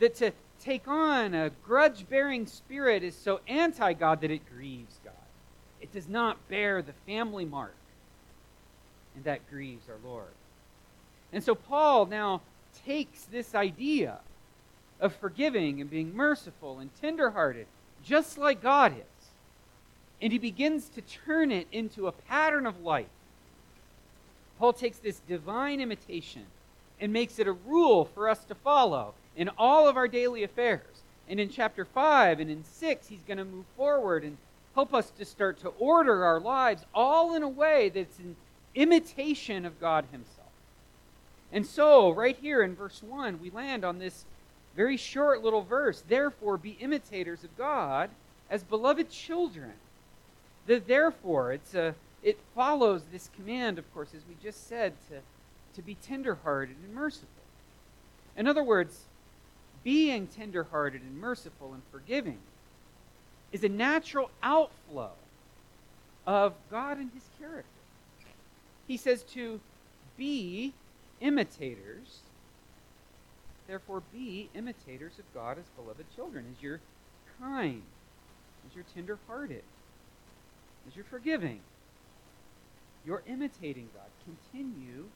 That 0.00 0.14
to 0.16 0.32
take 0.60 0.88
on 0.88 1.34
a 1.34 1.50
grudge 1.64 2.08
bearing 2.08 2.46
spirit 2.46 3.02
is 3.02 3.14
so 3.14 3.40
anti 3.46 3.92
God 3.92 4.22
that 4.22 4.30
it 4.30 4.42
grieves 4.54 4.98
God. 5.04 5.12
It 5.80 5.92
does 5.92 6.08
not 6.08 6.48
bear 6.48 6.82
the 6.82 6.92
family 7.06 7.44
mark, 7.44 7.74
and 9.14 9.24
that 9.24 9.48
grieves 9.50 9.88
our 9.88 9.98
Lord. 10.08 10.26
And 11.32 11.44
so 11.44 11.54
Paul 11.54 12.06
now 12.06 12.40
takes 12.86 13.24
this 13.24 13.54
idea 13.54 14.18
of 15.00 15.14
forgiving 15.14 15.80
and 15.80 15.90
being 15.90 16.14
merciful 16.16 16.78
and 16.78 16.90
tenderhearted, 17.00 17.66
just 18.04 18.38
like 18.38 18.62
God 18.62 18.92
is, 18.92 19.17
and 20.20 20.32
he 20.32 20.38
begins 20.38 20.88
to 20.90 21.00
turn 21.00 21.50
it 21.50 21.66
into 21.70 22.06
a 22.06 22.12
pattern 22.12 22.66
of 22.66 22.82
life. 22.82 23.06
Paul 24.58 24.72
takes 24.72 24.98
this 24.98 25.20
divine 25.28 25.80
imitation 25.80 26.44
and 27.00 27.12
makes 27.12 27.38
it 27.38 27.46
a 27.46 27.52
rule 27.52 28.04
for 28.04 28.28
us 28.28 28.44
to 28.44 28.54
follow 28.54 29.14
in 29.36 29.48
all 29.56 29.88
of 29.88 29.96
our 29.96 30.08
daily 30.08 30.42
affairs. 30.42 31.02
And 31.28 31.38
in 31.38 31.48
chapter 31.48 31.84
5 31.84 32.40
and 32.40 32.50
in 32.50 32.64
6, 32.64 33.06
he's 33.06 33.22
going 33.26 33.38
to 33.38 33.44
move 33.44 33.66
forward 33.76 34.24
and 34.24 34.36
help 34.74 34.94
us 34.94 35.10
to 35.18 35.24
start 35.24 35.60
to 35.60 35.68
order 35.78 36.24
our 36.24 36.40
lives 36.40 36.84
all 36.94 37.34
in 37.34 37.42
a 37.42 37.48
way 37.48 37.88
that's 37.88 38.18
an 38.18 38.34
imitation 38.74 39.64
of 39.64 39.80
God 39.80 40.06
himself. 40.10 40.46
And 41.52 41.66
so, 41.66 42.10
right 42.10 42.36
here 42.36 42.62
in 42.62 42.74
verse 42.74 43.02
1, 43.02 43.40
we 43.40 43.50
land 43.50 43.84
on 43.84 43.98
this 43.98 44.24
very 44.76 44.96
short 44.96 45.42
little 45.42 45.62
verse. 45.62 46.02
Therefore, 46.06 46.56
be 46.56 46.76
imitators 46.80 47.42
of 47.44 47.56
God 47.56 48.10
as 48.50 48.62
beloved 48.62 49.10
children. 49.10 49.72
The 50.68 50.80
therefore, 50.80 51.52
it's 51.52 51.74
a, 51.74 51.94
it 52.22 52.38
follows 52.54 53.02
this 53.10 53.30
command, 53.34 53.78
of 53.78 53.94
course, 53.94 54.10
as 54.14 54.20
we 54.28 54.36
just 54.42 54.68
said, 54.68 54.92
to, 55.08 55.20
to 55.74 55.82
be 55.82 55.94
tenderhearted 55.94 56.76
and 56.84 56.94
merciful. 56.94 57.26
In 58.36 58.46
other 58.46 58.62
words, 58.62 59.06
being 59.82 60.26
tenderhearted 60.26 61.00
and 61.00 61.18
merciful 61.18 61.72
and 61.72 61.82
forgiving 61.90 62.36
is 63.50 63.64
a 63.64 63.68
natural 63.70 64.30
outflow 64.42 65.12
of 66.26 66.52
God 66.70 66.98
and 66.98 67.10
his 67.14 67.24
character. 67.40 67.64
He 68.86 68.98
says 68.98 69.22
to 69.32 69.60
be 70.18 70.74
imitators. 71.22 72.18
Therefore, 73.66 74.02
be 74.12 74.50
imitators 74.54 75.18
of 75.18 75.24
God 75.32 75.56
as 75.58 75.64
beloved 75.76 76.04
children, 76.14 76.44
as 76.54 76.62
you're 76.62 76.80
kind, 77.40 77.82
as 78.68 78.74
you're 78.74 78.84
tender-hearted, 78.94 79.62
you're 80.94 81.04
forgiving. 81.04 81.60
You're 83.04 83.22
imitating 83.26 83.88
God. 83.94 84.10
Continue 84.24 85.06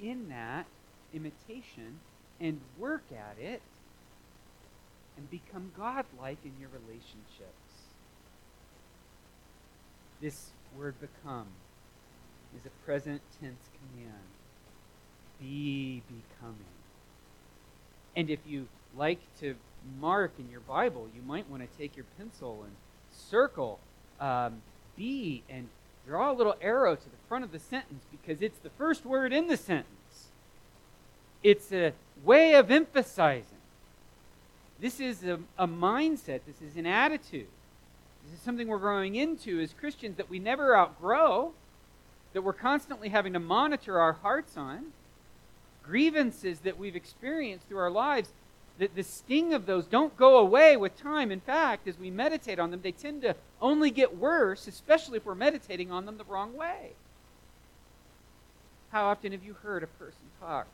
in 0.00 0.28
that 0.28 0.66
imitation 1.14 2.00
and 2.40 2.60
work 2.78 3.04
at 3.12 3.36
it 3.42 3.62
and 5.16 5.30
become 5.30 5.72
godlike 5.76 6.38
in 6.44 6.52
your 6.60 6.68
relationships. 6.68 7.86
This 10.20 10.50
word 10.76 10.94
become 11.00 11.46
is 12.54 12.66
a 12.66 12.84
present 12.84 13.20
tense 13.40 13.70
command 13.78 14.22
be 15.40 16.02
becoming. 16.08 16.56
And 18.14 18.30
if 18.30 18.40
you 18.46 18.68
like 18.96 19.20
to 19.40 19.54
mark 20.00 20.32
in 20.38 20.50
your 20.50 20.60
Bible, 20.60 21.08
you 21.14 21.22
might 21.22 21.48
want 21.50 21.62
to 21.62 21.78
take 21.78 21.96
your 21.96 22.06
pencil 22.16 22.62
and 22.64 22.72
circle 23.10 23.78
um, 24.20 24.62
be 24.96 25.42
and 25.48 25.68
draw 26.06 26.30
a 26.30 26.34
little 26.34 26.56
arrow 26.60 26.94
to 26.94 27.04
the 27.04 27.16
front 27.28 27.44
of 27.44 27.52
the 27.52 27.58
sentence 27.58 28.04
because 28.10 28.40
it's 28.40 28.58
the 28.58 28.70
first 28.70 29.04
word 29.04 29.32
in 29.32 29.48
the 29.48 29.56
sentence. 29.56 30.28
It's 31.42 31.72
a 31.72 31.92
way 32.24 32.54
of 32.54 32.70
emphasizing. 32.70 33.58
This 34.80 35.00
is 35.00 35.24
a, 35.24 35.38
a 35.58 35.66
mindset, 35.66 36.40
this 36.46 36.60
is 36.62 36.76
an 36.76 36.86
attitude. 36.86 37.48
This 38.24 38.38
is 38.38 38.40
something 38.44 38.68
we're 38.68 38.78
growing 38.78 39.14
into 39.14 39.60
as 39.60 39.72
Christians 39.72 40.16
that 40.16 40.28
we 40.28 40.38
never 40.38 40.76
outgrow, 40.76 41.52
that 42.32 42.42
we're 42.42 42.52
constantly 42.52 43.08
having 43.08 43.32
to 43.34 43.38
monitor 43.38 43.98
our 43.98 44.14
hearts 44.14 44.56
on. 44.56 44.86
Grievances 45.84 46.60
that 46.60 46.78
we've 46.78 46.96
experienced 46.96 47.68
through 47.68 47.78
our 47.78 47.90
lives 47.90 48.30
the, 48.78 48.88
the 48.94 49.02
sting 49.02 49.54
of 49.54 49.66
those 49.66 49.86
don't 49.86 50.16
go 50.16 50.38
away 50.38 50.76
with 50.76 51.00
time. 51.00 51.30
In 51.30 51.40
fact, 51.40 51.88
as 51.88 51.98
we 51.98 52.10
meditate 52.10 52.58
on 52.58 52.70
them, 52.70 52.80
they 52.82 52.92
tend 52.92 53.22
to 53.22 53.34
only 53.60 53.90
get 53.90 54.16
worse, 54.16 54.66
especially 54.66 55.16
if 55.16 55.24
we're 55.24 55.34
meditating 55.34 55.90
on 55.90 56.04
them 56.04 56.18
the 56.18 56.24
wrong 56.24 56.54
way. 56.56 56.92
How 58.90 59.06
often 59.06 59.32
have 59.32 59.44
you 59.44 59.54
heard 59.62 59.82
a 59.82 59.86
person 59.86 60.30
talk 60.40 60.66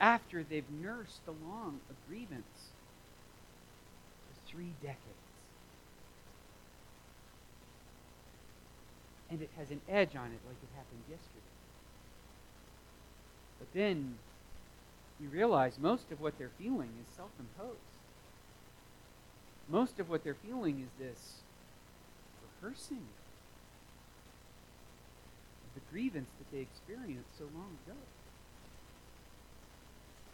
after 0.00 0.44
they've 0.44 0.70
nursed 0.70 1.22
along 1.26 1.80
a 1.90 2.08
grievance 2.08 2.70
for 4.28 4.50
three 4.50 4.72
decades? 4.80 4.98
And 9.30 9.42
it 9.42 9.50
has 9.58 9.70
an 9.70 9.80
edge 9.88 10.16
on 10.16 10.26
it 10.26 10.40
like 10.46 10.56
it 10.62 10.76
happened 10.76 11.02
yesterday. 11.10 11.38
But 13.58 13.68
then 13.74 14.14
you 15.20 15.28
realize 15.28 15.78
most 15.78 16.10
of 16.12 16.20
what 16.20 16.38
they're 16.38 16.50
feeling 16.58 16.90
is 17.00 17.16
self 17.16 17.30
imposed. 17.38 17.78
Most 19.68 19.98
of 19.98 20.08
what 20.08 20.24
they're 20.24 20.34
feeling 20.34 20.80
is 20.80 20.90
this 20.98 21.42
rehearsing 22.60 23.06
the 25.78 25.92
grievance 25.92 26.30
that 26.38 26.50
they 26.50 26.62
experienced 26.62 27.38
so 27.38 27.44
long 27.54 27.76
ago. 27.86 27.96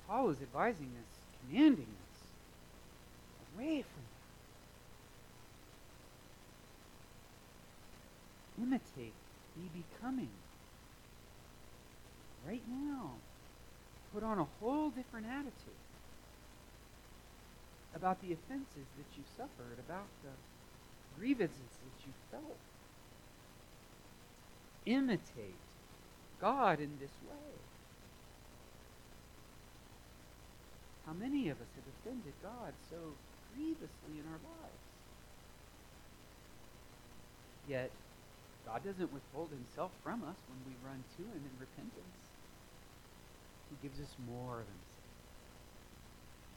Paul 0.09 0.31
is 0.31 0.40
advising 0.40 0.90
us, 0.99 1.18
commanding 1.49 1.87
us 1.87 2.20
away 3.55 3.83
from 3.83 4.03
that. 8.59 8.62
Imitate, 8.62 9.12
be 9.57 9.83
becoming. 9.83 10.31
Right 12.47 12.62
now 12.68 13.12
put 14.14 14.22
on 14.22 14.38
a 14.38 14.46
whole 14.61 14.90
different 14.90 15.27
attitude 15.27 15.83
about 17.96 18.20
the 18.22 18.33
offenses 18.33 18.87
that 18.96 19.11
you 19.18 19.24
suffered, 19.37 19.79
about 19.87 20.07
the 20.22 20.31
grievances 21.18 21.59
that 21.59 22.07
you 22.07 22.12
felt. 22.31 22.59
Imitate 24.87 25.59
God 26.40 26.79
in 26.79 26.90
this 27.00 27.11
way. 27.27 27.55
How 31.07 31.12
many 31.12 31.48
of 31.48 31.59
us 31.59 31.68
have 31.74 31.85
offended 31.98 32.33
God 32.42 32.72
so 32.90 32.96
grievously 33.55 34.14
in 34.14 34.24
our 34.31 34.40
lives? 34.40 34.85
Yet, 37.68 37.90
God 38.66 38.85
doesn't 38.85 39.12
withhold 39.12 39.48
himself 39.50 39.90
from 40.03 40.22
us 40.22 40.37
when 40.48 40.61
we 40.66 40.74
run 40.87 41.03
to 41.16 41.22
him 41.22 41.42
in 41.44 41.55
repentance. 41.61 42.24
He 43.70 43.88
gives 43.88 44.00
us 44.00 44.14
more 44.27 44.61
of 44.61 44.66
himself. 44.66 44.94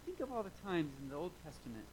Think 0.06 0.20
of 0.20 0.32
all 0.32 0.44
the 0.44 0.50
times 0.64 0.92
in 1.02 1.10
the 1.10 1.16
Old 1.16 1.32
Testament 1.44 1.86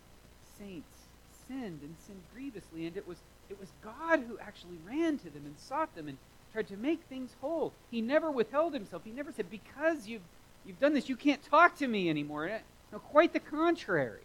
saints 0.59 1.07
sinned 1.49 1.81
and 1.83 1.95
sinned 2.07 2.23
grievously, 2.33 2.87
and 2.87 2.97
it 2.97 3.07
was 3.07 3.19
it 3.51 3.61
was 3.61 3.69
God 3.83 4.21
who 4.21 4.39
actually 4.39 4.79
ran 4.87 5.19
to 5.19 5.31
them 5.31 5.43
and 5.45 5.59
sought 5.59 5.95
them 5.95 6.09
and 6.09 6.17
tried 6.53 6.69
to 6.69 6.77
make 6.77 7.03
things 7.03 7.35
whole. 7.41 7.73
He 7.91 8.01
never 8.01 8.31
withheld 8.31 8.73
himself. 8.73 9.03
He 9.05 9.11
never 9.11 9.33
said, 9.33 9.51
Because 9.51 10.07
you've 10.07 10.23
you've 10.65 10.81
done 10.81 10.95
this, 10.95 11.09
you 11.09 11.17
can't 11.17 11.43
talk 11.43 11.77
to 11.79 11.89
me 11.89 12.09
anymore. 12.09 12.49
Eh, 12.49 12.59
no, 12.93 12.99
quite 12.99 13.33
the 13.33 13.41
contrary. 13.41 14.21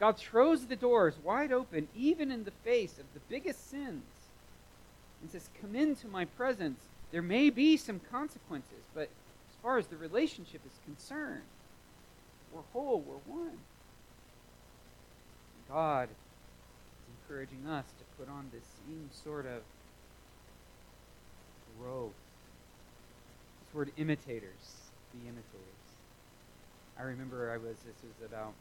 God 0.00 0.16
throws 0.16 0.66
the 0.66 0.76
doors 0.76 1.14
wide 1.22 1.52
open, 1.52 1.88
even 1.94 2.30
in 2.32 2.44
the 2.44 2.50
face 2.50 2.98
of 2.98 3.04
the 3.12 3.20
biggest 3.28 3.70
sins, 3.70 4.02
and 5.20 5.30
says, 5.30 5.50
Come 5.60 5.76
into 5.76 6.08
my 6.08 6.24
presence 6.24 6.80
there 7.12 7.22
may 7.22 7.50
be 7.50 7.76
some 7.76 8.00
consequences, 8.10 8.84
but 8.94 9.04
as 9.04 9.56
far 9.62 9.78
as 9.78 9.86
the 9.86 9.96
relationship 9.96 10.60
is 10.66 10.72
concerned, 10.84 11.42
we're 12.52 12.62
whole, 12.72 13.00
we're 13.00 13.34
one. 13.34 13.58
God 15.68 16.08
is 16.08 17.14
encouraging 17.22 17.66
us 17.68 17.84
to 17.98 18.04
put 18.18 18.30
on 18.30 18.50
this 18.52 18.64
same 18.86 19.08
sort 19.24 19.46
of 19.46 19.62
growth. 21.78 22.12
This 23.64 23.74
word 23.74 23.92
imitators, 23.96 24.90
be 25.12 25.28
imitators. 25.28 25.70
I 26.98 27.02
remember 27.02 27.50
I 27.50 27.56
was, 27.56 27.76
this 27.86 27.96
was 28.02 28.26
about, 28.26 28.52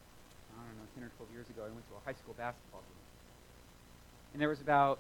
I 0.54 0.62
don't 0.64 0.78
know, 0.78 0.88
10 0.96 1.04
or 1.04 1.12
12 1.18 1.34
years 1.34 1.50
ago, 1.50 1.64
I 1.64 1.70
went 1.74 1.88
to 1.90 1.96
a 1.98 2.04
high 2.06 2.18
school 2.18 2.36
basketball 2.38 2.82
game. 2.82 3.04
And 4.34 4.42
there 4.42 4.50
was 4.50 4.62
about 4.62 5.00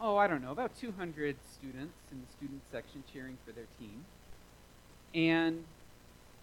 oh, 0.00 0.16
I 0.16 0.26
don't 0.26 0.42
know, 0.42 0.50
about 0.50 0.74
200 0.78 1.36
students 1.52 1.94
in 2.10 2.20
the 2.20 2.32
student 2.36 2.62
section 2.72 3.04
cheering 3.12 3.36
for 3.44 3.52
their 3.52 3.66
team. 3.78 4.04
And 5.14 5.64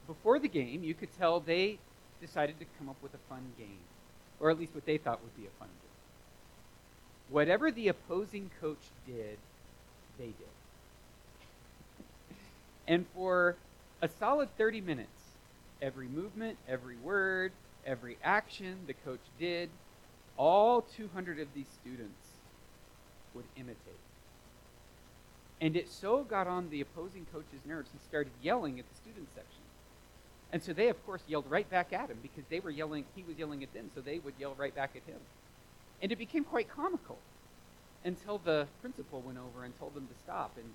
before 0.05 0.39
the 0.39 0.47
game, 0.47 0.83
you 0.83 0.93
could 0.93 1.09
tell 1.17 1.39
they 1.39 1.79
decided 2.21 2.59
to 2.59 2.65
come 2.77 2.87
up 2.87 2.97
with 3.01 3.13
a 3.13 3.19
fun 3.29 3.41
game, 3.57 3.79
or 4.39 4.51
at 4.51 4.59
least 4.59 4.75
what 4.75 4.85
they 4.85 4.97
thought 4.97 5.21
would 5.23 5.35
be 5.35 5.47
a 5.47 5.59
fun 5.59 5.69
game. 5.69 5.89
Whatever 7.29 7.71
the 7.71 7.87
opposing 7.87 8.51
coach 8.61 8.91
did, 9.05 9.37
they 10.19 10.25
did. 10.27 10.35
and 12.87 13.05
for 13.15 13.55
a 14.01 14.07
solid 14.07 14.55
30 14.57 14.81
minutes, 14.81 15.09
every 15.81 16.07
movement, 16.07 16.57
every 16.67 16.95
word, 16.97 17.51
every 17.85 18.17
action 18.23 18.77
the 18.85 18.93
coach 18.93 19.19
did, 19.39 19.69
all 20.37 20.81
200 20.95 21.39
of 21.39 21.47
these 21.55 21.67
students 21.81 22.36
would 23.37 23.45
imitate. 23.55 23.77
And 25.61 25.75
it 25.75 25.89
so 25.89 26.23
got 26.23 26.47
on 26.47 26.69
the 26.69 26.81
opposing 26.81 27.25
coach's 27.31 27.65
nerves, 27.65 27.89
he 27.93 27.99
started 28.07 28.31
yelling 28.41 28.79
at 28.79 28.85
the 28.89 28.95
student 28.95 29.27
section. 29.33 29.61
And 30.51 30.61
so 30.61 30.73
they, 30.73 30.89
of 30.89 31.05
course, 31.05 31.21
yelled 31.27 31.49
right 31.49 31.69
back 31.69 31.93
at 31.93 32.09
him 32.09 32.17
because 32.21 32.43
they 32.49 32.59
were 32.59 32.69
yelling, 32.69 33.05
he 33.15 33.23
was 33.23 33.37
yelling 33.37 33.63
at 33.63 33.73
them, 33.73 33.89
so 33.93 34.01
they 34.01 34.19
would 34.19 34.33
yell 34.39 34.55
right 34.57 34.73
back 34.75 34.91
at 34.95 35.03
him. 35.11 35.19
And 36.01 36.11
it 36.11 36.17
became 36.17 36.43
quite 36.43 36.69
comical 36.69 37.17
until 38.03 38.37
the 38.37 38.67
principal 38.81 39.21
went 39.21 39.37
over 39.37 39.65
and 39.65 39.77
told 39.79 39.93
them 39.93 40.07
to 40.07 40.13
stop. 40.23 40.51
And 40.57 40.71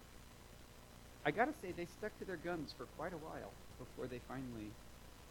I 1.25 1.31
got 1.31 1.47
to 1.47 1.55
say, 1.63 1.73
they 1.77 1.87
stuck 1.87 2.17
to 2.19 2.25
their 2.25 2.37
guns 2.37 2.75
for 2.77 2.87
quite 2.99 3.13
a 3.13 3.19
while 3.19 3.53
before 3.79 4.07
they 4.07 4.21
finally 4.29 4.71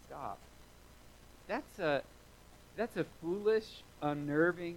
stopped. 0.06 0.42
That's 1.46 1.78
a, 1.78 2.02
that's 2.76 2.96
a 2.96 3.04
foolish, 3.20 3.82
unnerving, 4.00 4.76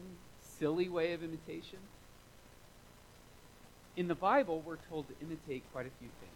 silly 0.60 0.90
way 0.90 1.14
of 1.14 1.24
imitation 1.24 1.80
in 3.96 4.08
the 4.08 4.16
Bible, 4.16 4.62
we're 4.66 4.78
told 4.90 5.08
to 5.08 5.14
imitate 5.22 5.64
quite 5.72 5.86
a 5.86 5.98
few 6.00 6.10
things. 6.20 6.32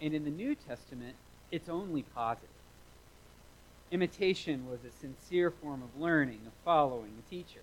And 0.00 0.14
in 0.14 0.24
the 0.24 0.30
New 0.30 0.54
Testament, 0.54 1.16
it's 1.50 1.68
only 1.68 2.02
positive. 2.02 2.48
Imitation 3.90 4.70
was 4.70 4.80
a 4.84 4.90
sincere 4.90 5.50
form 5.50 5.82
of 5.82 6.00
learning, 6.00 6.40
of 6.46 6.52
following 6.64 7.12
a 7.18 7.30
teacher. 7.30 7.62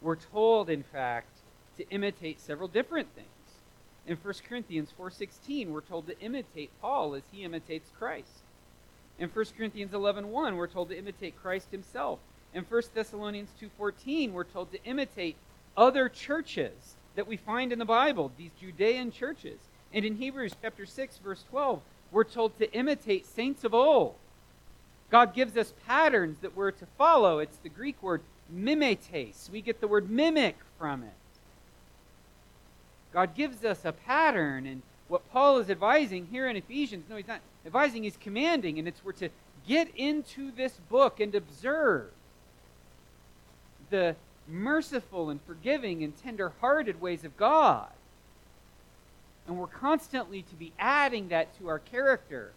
We're 0.00 0.16
told, 0.16 0.70
in 0.70 0.82
fact, 0.82 1.28
to 1.76 1.88
imitate 1.90 2.40
several 2.40 2.68
different 2.68 3.14
things. 3.14 3.28
In 4.06 4.16
1 4.16 4.34
Corinthians 4.48 4.90
4:16, 4.98 5.70
we're 5.70 5.80
told 5.82 6.06
to 6.06 6.18
imitate 6.20 6.70
Paul 6.80 7.14
as 7.14 7.24
he 7.30 7.44
imitates 7.44 7.90
Christ. 7.98 8.42
In 9.18 9.28
1 9.28 9.54
Corinthians 9.56 9.92
11:1, 9.92 10.56
we're 10.56 10.66
told 10.66 10.88
to 10.88 10.98
imitate 10.98 11.40
Christ 11.40 11.70
himself. 11.70 12.18
In 12.54 12.64
1 12.64 12.94
Thessalonians 12.94 13.50
2:14, 13.60 14.32
we're 14.32 14.44
told 14.44 14.72
to 14.72 14.82
imitate 14.84 15.36
other 15.76 16.08
churches 16.08 16.96
that 17.18 17.26
we 17.26 17.36
find 17.36 17.72
in 17.72 17.80
the 17.80 17.84
Bible, 17.84 18.30
these 18.38 18.52
Judean 18.60 19.10
churches. 19.10 19.58
And 19.92 20.04
in 20.04 20.14
Hebrews 20.14 20.52
chapter 20.62 20.86
6, 20.86 21.18
verse 21.18 21.42
12, 21.50 21.80
we're 22.12 22.22
told 22.22 22.56
to 22.58 22.72
imitate 22.72 23.26
saints 23.26 23.64
of 23.64 23.74
old. 23.74 24.14
God 25.10 25.34
gives 25.34 25.56
us 25.56 25.74
patterns 25.84 26.38
that 26.42 26.56
we're 26.56 26.70
to 26.70 26.86
follow. 26.96 27.40
It's 27.40 27.56
the 27.56 27.70
Greek 27.70 28.00
word 28.04 28.20
mimetes. 28.54 29.50
We 29.50 29.62
get 29.62 29.80
the 29.80 29.88
word 29.88 30.08
mimic 30.08 30.58
from 30.78 31.02
it. 31.02 31.10
God 33.12 33.34
gives 33.34 33.64
us 33.64 33.84
a 33.84 33.90
pattern, 33.90 34.64
and 34.64 34.82
what 35.08 35.28
Paul 35.32 35.58
is 35.58 35.70
advising 35.70 36.28
here 36.30 36.48
in 36.48 36.54
Ephesians, 36.54 37.06
no, 37.10 37.16
he's 37.16 37.26
not 37.26 37.40
advising, 37.66 38.04
he's 38.04 38.16
commanding, 38.16 38.78
and 38.78 38.86
it's 38.86 39.04
we're 39.04 39.10
to 39.14 39.30
get 39.66 39.88
into 39.96 40.52
this 40.52 40.74
book 40.88 41.18
and 41.18 41.34
observe 41.34 42.12
the 43.90 44.14
merciful 44.48 45.30
and 45.30 45.40
forgiving 45.42 46.02
and 46.02 46.16
tender-hearted 46.22 47.00
ways 47.00 47.24
of 47.24 47.36
God. 47.36 47.90
And 49.46 49.58
we're 49.58 49.66
constantly 49.66 50.42
to 50.42 50.54
be 50.54 50.72
adding 50.78 51.28
that 51.28 51.56
to 51.58 51.68
our 51.68 51.78
character 51.78 52.52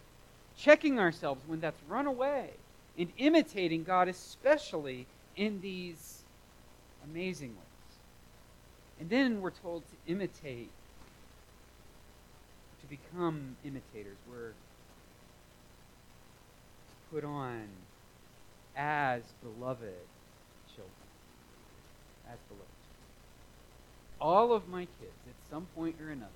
checking 0.58 0.99
ourselves 0.99 1.41
when 1.47 1.60
that's 1.60 1.80
run 1.88 2.06
away, 2.06 2.49
and 2.97 3.10
imitating 3.17 3.84
God, 3.84 4.08
especially 4.08 5.08
in 5.36 5.62
these 5.62 6.23
amazing 7.06 7.49
ways. 7.49 7.99
And 8.99 9.10
then 9.10 9.41
we're 9.41 9.51
told 9.51 9.84
to 9.88 10.12
imitate, 10.12 10.69
to 12.82 12.88
become 12.88 13.56
imitators. 13.65 14.17
We're 14.30 14.49
to 14.49 14.54
put 17.12 17.23
on 17.23 17.63
as 18.75 19.23
beloved. 19.41 20.11
As 22.32 22.38
beloved 22.48 22.65
All 24.22 24.54
of 24.54 24.70
my 24.70 24.88
kids, 25.00 25.20
at 25.28 25.50
some 25.50 25.67
point 25.76 25.98
or 26.02 26.12
another, 26.12 26.32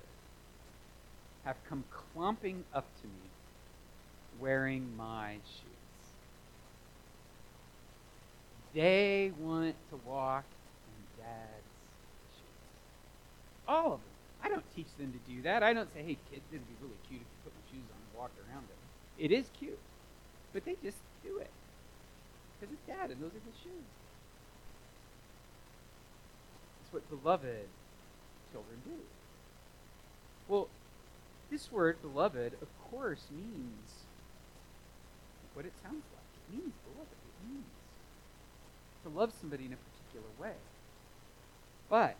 have 1.44 1.56
come 1.68 1.84
clomping 1.90 2.64
up 2.74 2.84
to 3.00 3.06
me 3.06 3.30
wearing 4.38 4.94
my 4.96 5.36
shoes. 5.46 5.76
They 8.74 9.32
want 9.40 9.74
to 9.90 10.00
walk 10.06 10.44
in 10.86 11.24
dad's 11.24 11.72
shoes. 12.36 12.66
All 13.66 13.94
of 13.94 14.00
them. 14.00 14.10
I 14.44 14.48
don't 14.48 14.64
teach 14.76 14.92
them 14.98 15.14
to 15.14 15.32
do 15.32 15.40
that. 15.42 15.62
I 15.62 15.72
don't 15.72 15.88
say, 15.94 16.02
hey, 16.02 16.18
kids, 16.30 16.44
it'd 16.52 16.66
be 16.68 16.74
really 16.82 16.98
cute 17.08 17.22
if 17.22 17.26
you 17.26 17.40
put 17.44 17.54
my 17.54 17.64
shoes 17.72 17.88
on 17.88 17.96
and 17.96 18.20
walked 18.20 18.38
around 18.44 18.68
them. 18.68 18.76
It 19.18 19.32
is 19.32 19.46
cute. 19.58 19.78
But 20.52 20.66
they 20.66 20.76
just 20.82 20.98
do 21.24 21.38
it. 21.38 21.50
Because 22.60 22.74
it's 22.74 22.86
dad, 22.86 23.10
and 23.10 23.20
those 23.22 23.32
are 23.32 23.44
his 23.48 23.56
shoes. 23.62 23.88
It's 26.82 26.85
what 26.96 27.22
beloved 27.22 27.68
children 28.50 28.80
do. 28.86 28.96
Well, 30.48 30.68
this 31.50 31.70
word, 31.70 32.00
beloved, 32.00 32.54
of 32.62 32.90
course, 32.90 33.26
means 33.30 33.90
what 35.52 35.66
it 35.66 35.72
sounds 35.82 36.04
like. 36.14 36.30
It 36.48 36.56
means 36.56 36.72
beloved. 36.90 37.12
It 37.12 37.52
means 37.52 37.66
to 39.02 39.10
love 39.10 39.34
somebody 39.38 39.66
in 39.66 39.74
a 39.74 39.76
particular 39.76 40.32
way. 40.40 40.56
But 41.90 42.16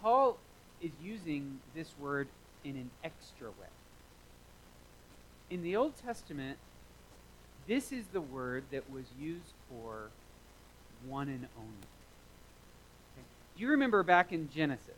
Paul 0.00 0.38
is 0.80 0.92
using 1.02 1.60
this 1.74 1.90
word 2.00 2.28
in 2.64 2.76
an 2.76 2.90
extra 3.04 3.48
way. 3.48 3.68
In 5.50 5.62
the 5.62 5.76
Old 5.76 5.92
Testament, 6.02 6.56
this 7.68 7.92
is 7.92 8.06
the 8.14 8.22
word 8.22 8.64
that 8.72 8.90
was 8.90 9.04
used 9.20 9.52
for 9.68 10.08
one 11.06 11.28
and 11.28 11.46
only. 11.58 11.86
Do 13.56 13.62
you 13.62 13.70
remember 13.70 14.02
back 14.02 14.32
in 14.32 14.48
Genesis 14.54 14.88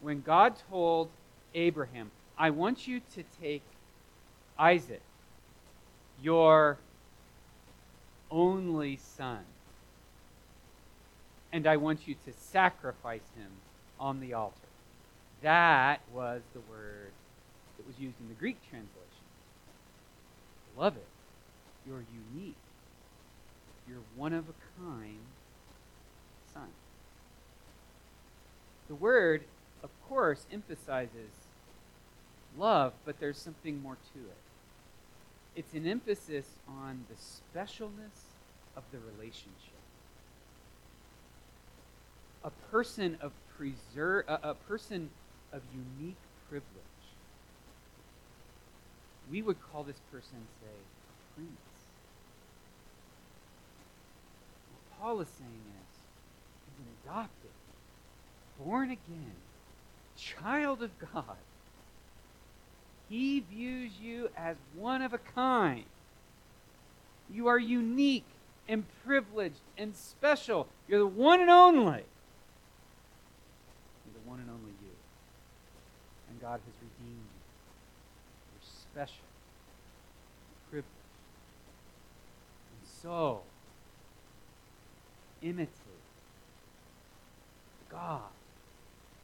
when 0.00 0.22
God 0.22 0.54
told 0.70 1.08
Abraham, 1.54 2.10
I 2.38 2.50
want 2.50 2.86
you 2.86 3.00
to 3.14 3.24
take 3.42 3.62
Isaac, 4.58 5.02
your 6.22 6.78
only 8.30 8.96
son, 8.96 9.40
and 11.52 11.66
I 11.66 11.76
want 11.76 12.06
you 12.06 12.14
to 12.26 12.32
sacrifice 12.32 13.28
him 13.36 13.50
on 13.98 14.20
the 14.20 14.34
altar. 14.34 14.54
That 15.42 16.00
was 16.12 16.42
the 16.52 16.60
word 16.60 17.10
that 17.76 17.86
was 17.86 17.98
used 17.98 18.16
in 18.20 18.28
the 18.28 18.34
Greek 18.34 18.56
translation. 18.68 18.92
Beloved, 20.74 20.98
you're 21.86 22.04
unique. 22.34 22.54
You're 23.88 23.98
one 24.16 24.32
of 24.32 24.44
a 24.48 24.82
kind 24.82 25.18
son. 26.52 26.68
The 28.88 28.94
word, 28.94 29.42
of 29.82 29.90
course, 30.08 30.46
emphasizes 30.52 31.30
love, 32.56 32.94
but 33.04 33.20
there's 33.20 33.38
something 33.38 33.82
more 33.82 33.96
to 34.14 34.18
it. 34.18 34.36
It's 35.54 35.74
an 35.74 35.86
emphasis 35.86 36.46
on 36.66 37.04
the 37.08 37.14
specialness 37.14 38.34
of 38.76 38.84
the 38.92 38.98
relationship. 38.98 39.52
A 42.44 42.50
person 42.70 43.18
of 43.20 43.32
preserve, 43.56 44.24
a, 44.28 44.40
a 44.42 44.54
person 44.54 45.10
of 45.52 45.62
unique 45.98 46.16
privilege. 46.48 46.66
We 49.30 49.42
would 49.42 49.56
call 49.60 49.82
this 49.82 50.00
person, 50.10 50.46
say, 50.62 50.68
a 50.68 51.34
prince. 51.34 51.50
What 54.72 54.98
Paul 54.98 55.20
is 55.20 55.28
saying 55.28 55.50
is, 55.50 55.96
he's 56.64 56.78
an 56.78 56.92
adopted, 57.04 57.50
born 58.64 58.90
again, 58.90 59.34
child 60.16 60.82
of 60.82 60.90
God 60.98 61.36
he 63.08 63.40
views 63.40 63.92
you 64.00 64.30
as 64.36 64.56
one 64.74 65.02
of 65.02 65.14
a 65.14 65.18
kind. 65.18 65.84
You 67.30 67.48
are 67.48 67.58
unique 67.58 68.26
and 68.68 68.84
privileged 69.04 69.60
and 69.78 69.96
special. 69.96 70.66
You're 70.86 71.00
the 71.00 71.06
one 71.06 71.40
and 71.40 71.50
only. 71.50 72.04
You're 74.04 74.14
the 74.22 74.28
one 74.28 74.40
and 74.40 74.50
only 74.50 74.72
you. 74.82 74.94
And 76.30 76.40
God 76.40 76.60
has 76.64 76.74
redeemed 76.82 77.16
you. 77.16 77.40
You're 78.52 78.70
special, 78.92 79.24
privileged. 80.70 80.88
And 82.70 83.02
so, 83.02 83.40
imitate 85.40 85.72
God, 87.90 88.20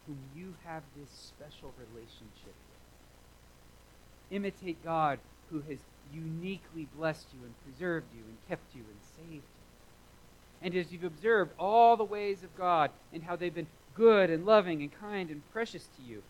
whom 0.06 0.18
you 0.36 0.54
have 0.64 0.82
this 0.96 1.08
special 1.10 1.72
relationship 1.78 2.28
with 2.44 4.36
imitate 4.36 4.82
God 4.84 5.18
who 5.50 5.60
has 5.68 5.78
uniquely 6.12 6.86
blessed 6.96 7.26
you 7.32 7.40
and 7.44 7.54
preserved 7.64 8.06
you 8.14 8.22
and 8.26 8.36
kept 8.48 8.74
you 8.74 8.82
and 8.82 8.98
saved 9.16 9.42
you. 9.42 10.62
And 10.62 10.74
as 10.74 10.92
you've 10.92 11.04
observed 11.04 11.52
all 11.58 11.96
the 11.96 12.04
ways 12.04 12.42
of 12.42 12.56
God 12.56 12.90
and 13.12 13.22
how 13.24 13.36
they've 13.36 13.54
been 13.54 13.66
good 13.94 14.30
and 14.30 14.46
loving 14.46 14.82
and 14.82 14.90
kind 15.00 15.30
and 15.30 15.42
precious 15.52 15.88
to 15.96 16.02
you, 16.02 16.22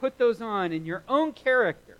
put 0.00 0.18
those 0.18 0.40
on 0.40 0.72
in 0.72 0.86
your 0.86 1.02
own 1.08 1.32
character. 1.32 1.98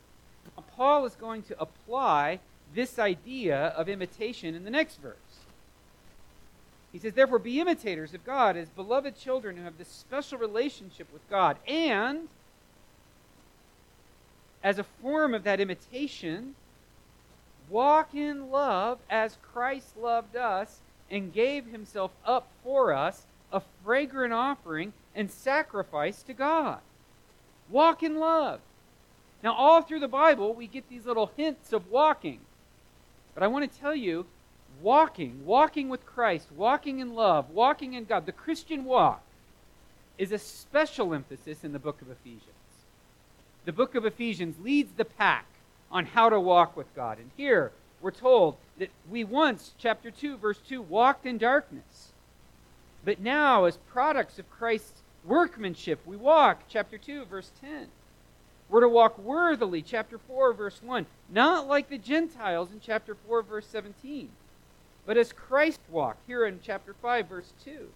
Paul 0.76 1.04
is 1.04 1.14
going 1.14 1.42
to 1.42 1.60
apply 1.60 2.40
this 2.74 2.98
idea 2.98 3.56
of 3.76 3.88
imitation 3.88 4.54
in 4.54 4.64
the 4.64 4.70
next 4.70 5.00
verse. 5.00 5.16
He 6.92 6.98
says, 6.98 7.14
Therefore, 7.14 7.38
be 7.38 7.60
imitators 7.60 8.14
of 8.14 8.24
God 8.24 8.56
as 8.56 8.68
beloved 8.68 9.18
children 9.18 9.56
who 9.56 9.62
have 9.62 9.78
this 9.78 9.88
special 9.88 10.38
relationship 10.38 11.12
with 11.12 11.28
God, 11.30 11.56
and 11.66 12.28
as 14.62 14.78
a 14.78 14.84
form 14.84 15.32
of 15.34 15.44
that 15.44 15.60
imitation, 15.60 16.54
walk 17.68 18.14
in 18.14 18.50
love 18.50 18.98
as 19.08 19.38
Christ 19.52 19.96
loved 19.96 20.36
us 20.36 20.80
and 21.10 21.32
gave 21.32 21.66
himself 21.66 22.10
up 22.24 22.48
for 22.62 22.92
us, 22.92 23.24
a 23.52 23.62
fragrant 23.84 24.32
offering 24.32 24.92
and 25.14 25.30
sacrifice 25.30 26.22
to 26.22 26.32
God. 26.32 26.80
Walk 27.70 28.02
in 28.02 28.18
love. 28.18 28.60
Now, 29.42 29.54
all 29.54 29.82
through 29.82 30.00
the 30.00 30.08
Bible, 30.08 30.52
we 30.54 30.66
get 30.66 30.88
these 30.88 31.06
little 31.06 31.30
hints 31.36 31.72
of 31.72 31.90
walking. 31.90 32.40
But 33.34 33.42
I 33.42 33.46
want 33.46 33.70
to 33.70 33.80
tell 33.80 33.94
you, 33.94 34.26
walking, 34.82 35.44
walking 35.44 35.88
with 35.88 36.06
Christ, 36.06 36.48
walking 36.56 37.00
in 37.00 37.14
love, 37.14 37.50
walking 37.50 37.94
in 37.94 38.04
God, 38.04 38.26
the 38.26 38.32
Christian 38.32 38.84
walk, 38.84 39.22
is 40.18 40.32
a 40.32 40.38
special 40.38 41.14
emphasis 41.14 41.64
in 41.64 41.72
the 41.72 41.78
book 41.78 42.02
of 42.02 42.10
Ephesians 42.10 42.54
the 43.64 43.72
book 43.72 43.94
of 43.94 44.06
Ephesians 44.06 44.56
leads 44.62 44.92
the 44.96 45.04
pack 45.04 45.46
on 45.90 46.06
how 46.06 46.28
to 46.28 46.40
walk 46.40 46.76
with 46.76 46.94
God. 46.94 47.18
And 47.18 47.30
here 47.36 47.72
we're 48.00 48.10
told 48.10 48.56
that 48.78 48.90
we 49.10 49.24
once, 49.24 49.72
chapter 49.78 50.10
2, 50.10 50.38
verse 50.38 50.58
2, 50.66 50.80
walked 50.80 51.26
in 51.26 51.38
darkness. 51.38 52.12
But 53.04 53.20
now, 53.20 53.64
as 53.64 53.76
products 53.76 54.38
of 54.38 54.50
Christ's 54.50 55.02
workmanship, 55.24 56.00
we 56.06 56.16
walk, 56.16 56.62
chapter 56.68 56.96
2, 56.96 57.26
verse 57.26 57.50
10. 57.60 57.88
We're 58.68 58.80
to 58.80 58.88
walk 58.88 59.18
worthily, 59.18 59.82
chapter 59.82 60.18
4, 60.18 60.52
verse 60.52 60.80
1, 60.82 61.06
not 61.28 61.66
like 61.66 61.88
the 61.88 61.98
Gentiles 61.98 62.70
in 62.72 62.80
chapter 62.80 63.16
4, 63.26 63.42
verse 63.42 63.66
17, 63.66 64.28
but 65.06 65.16
as 65.16 65.32
Christ 65.32 65.80
walked, 65.90 66.26
here 66.26 66.44
in 66.44 66.60
chapter 66.62 66.94
5, 66.94 67.28
verse 67.28 67.52
2. 67.64 67.88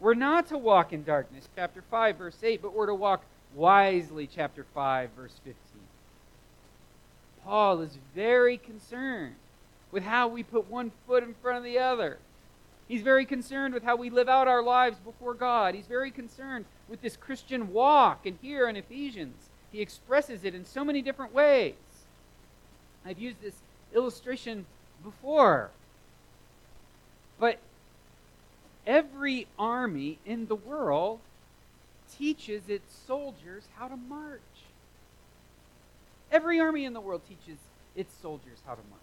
We're 0.00 0.14
not 0.14 0.48
to 0.48 0.58
walk 0.58 0.92
in 0.92 1.04
darkness, 1.04 1.48
chapter 1.56 1.82
5, 1.90 2.16
verse 2.16 2.38
8, 2.42 2.60
but 2.60 2.74
we're 2.74 2.86
to 2.86 2.94
walk 2.94 3.22
wisely, 3.54 4.26
chapter 4.26 4.66
5, 4.74 5.10
verse 5.16 5.40
15. 5.44 5.54
Paul 7.44 7.80
is 7.80 7.98
very 8.14 8.56
concerned 8.56 9.36
with 9.92 10.02
how 10.02 10.28
we 10.28 10.42
put 10.42 10.70
one 10.70 10.90
foot 11.06 11.22
in 11.22 11.34
front 11.34 11.58
of 11.58 11.64
the 11.64 11.78
other. 11.78 12.18
He's 12.88 13.02
very 13.02 13.24
concerned 13.24 13.72
with 13.72 13.82
how 13.82 13.96
we 13.96 14.10
live 14.10 14.28
out 14.28 14.48
our 14.48 14.62
lives 14.62 14.98
before 14.98 15.34
God. 15.34 15.74
He's 15.74 15.86
very 15.86 16.10
concerned 16.10 16.64
with 16.88 17.00
this 17.00 17.16
Christian 17.16 17.72
walk. 17.72 18.26
And 18.26 18.38
here 18.42 18.68
in 18.68 18.76
Ephesians, 18.76 19.48
he 19.72 19.80
expresses 19.80 20.44
it 20.44 20.54
in 20.54 20.64
so 20.64 20.84
many 20.84 21.00
different 21.00 21.32
ways. 21.32 21.74
I've 23.06 23.18
used 23.18 23.40
this 23.40 23.54
illustration 23.94 24.66
before. 25.02 25.70
But 27.38 27.58
every 28.86 29.46
army 29.58 30.18
in 30.24 30.46
the 30.46 30.54
world 30.54 31.20
teaches 32.16 32.68
its 32.68 32.94
soldiers 33.06 33.64
how 33.76 33.88
to 33.88 33.96
march. 33.96 34.40
Every 36.30 36.60
army 36.60 36.84
in 36.84 36.92
the 36.92 37.00
world 37.00 37.22
teaches 37.28 37.58
its 37.96 38.12
soldiers 38.20 38.58
how 38.66 38.74
to 38.74 38.82
march. 38.90 39.00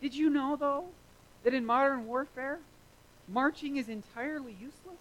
Did 0.00 0.14
you 0.14 0.28
know, 0.30 0.56
though, 0.56 0.86
that 1.44 1.54
in 1.54 1.64
modern 1.64 2.06
warfare, 2.06 2.58
marching 3.28 3.76
is 3.76 3.88
entirely 3.88 4.52
useless? 4.52 5.00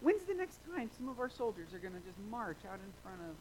When's 0.00 0.22
the 0.22 0.34
next 0.34 0.58
time 0.74 0.90
some 0.96 1.08
of 1.08 1.18
our 1.18 1.30
soldiers 1.30 1.74
are 1.74 1.78
going 1.78 1.94
to 1.94 2.00
just 2.00 2.18
march 2.30 2.58
out 2.70 2.78
in 2.78 2.92
front 3.02 3.18
of 3.28 3.34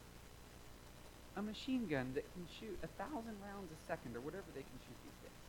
a 1.38 1.46
machine 1.46 1.86
gun 1.88 2.14
that 2.16 2.26
can 2.34 2.48
shoot 2.60 2.78
a 2.82 2.88
thousand 2.98 3.38
rounds 3.46 3.70
a 3.70 3.88
second 3.88 4.16
or 4.16 4.22
whatever 4.22 4.46
they 4.56 4.62
can 4.62 4.80
shoot 4.86 4.98
these 5.06 5.22
days? 5.22 5.47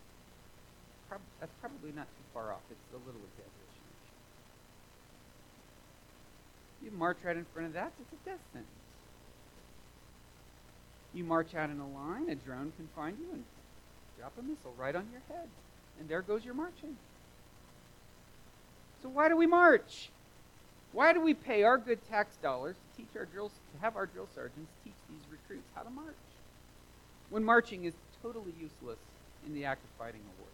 Prob- 1.08 1.20
that's 1.40 1.52
probably 1.60 1.92
not 1.92 2.06
too 2.06 2.26
far 2.34 2.52
off. 2.52 2.62
It's 2.70 2.92
a 2.92 2.98
little 3.06 3.20
exaggeration. 3.32 3.68
You 6.82 6.90
march 6.92 7.18
right 7.24 7.36
in 7.36 7.44
front 7.52 7.68
of 7.68 7.74
that, 7.74 7.92
it's 8.00 8.12
a 8.12 8.28
death 8.28 8.40
sentence. 8.52 8.70
You 11.14 11.24
march 11.24 11.54
out 11.54 11.70
in 11.70 11.80
a 11.80 11.88
line, 11.88 12.28
a 12.28 12.34
drone 12.34 12.72
can 12.76 12.88
find 12.94 13.16
you 13.18 13.26
and 13.32 13.44
drop 14.18 14.32
a 14.38 14.42
missile 14.42 14.74
right 14.78 14.94
on 14.94 15.06
your 15.10 15.22
head. 15.28 15.48
And 15.98 16.08
there 16.08 16.22
goes 16.22 16.44
your 16.44 16.54
marching. 16.54 16.96
So 19.02 19.08
why 19.08 19.28
do 19.28 19.36
we 19.36 19.46
march? 19.46 20.10
Why 20.92 21.12
do 21.12 21.20
we 21.20 21.34
pay 21.34 21.62
our 21.64 21.78
good 21.78 21.98
tax 22.08 22.36
dollars 22.42 22.76
to 22.76 23.02
teach 23.02 23.16
our 23.16 23.24
drills 23.26 23.52
to 23.74 23.80
have 23.80 23.96
our 23.96 24.06
drill 24.06 24.28
sergeants 24.34 24.70
teach 24.84 24.94
these 25.08 25.20
recruits 25.30 25.68
how 25.74 25.82
to 25.82 25.90
march? 25.90 26.14
When 27.30 27.44
marching 27.44 27.84
is 27.84 27.94
totally 28.22 28.52
useless 28.60 28.98
in 29.46 29.54
the 29.54 29.64
act 29.64 29.82
of 29.84 29.90
fighting 29.98 30.20
a 30.20 30.40
war. 30.40 30.47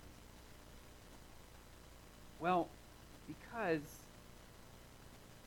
Well, 2.40 2.68
because 3.26 3.80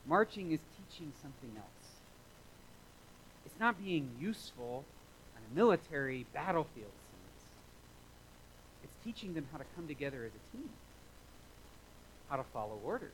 marching 0.06 0.52
is 0.52 0.60
teaching 0.78 1.12
something 1.22 1.52
else. 1.56 1.68
It's 3.46 3.60
not 3.60 3.84
being 3.84 4.10
useful 4.20 4.84
on 5.36 5.42
a 5.52 5.56
military 5.56 6.26
battlefield 6.34 6.92
sense. 6.92 7.46
It's 8.84 9.04
teaching 9.04 9.34
them 9.34 9.48
how 9.52 9.58
to 9.58 9.66
come 9.76 9.88
together 9.88 10.26
as 10.26 10.32
a 10.32 10.58
team, 10.58 10.70
how 12.30 12.38
to 12.38 12.44
follow 12.54 12.80
orders, 12.84 13.12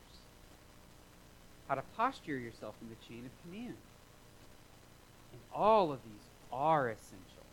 how 1.67 1.75
to 1.75 1.83
posture 1.95 2.37
yourself 2.37 2.75
in 2.81 2.89
the 2.89 2.95
chain 3.07 3.25
of 3.25 3.31
command. 3.43 3.75
And 5.31 5.41
all 5.53 5.91
of 5.91 5.99
these 6.03 6.27
are 6.51 6.89
essential 6.89 7.45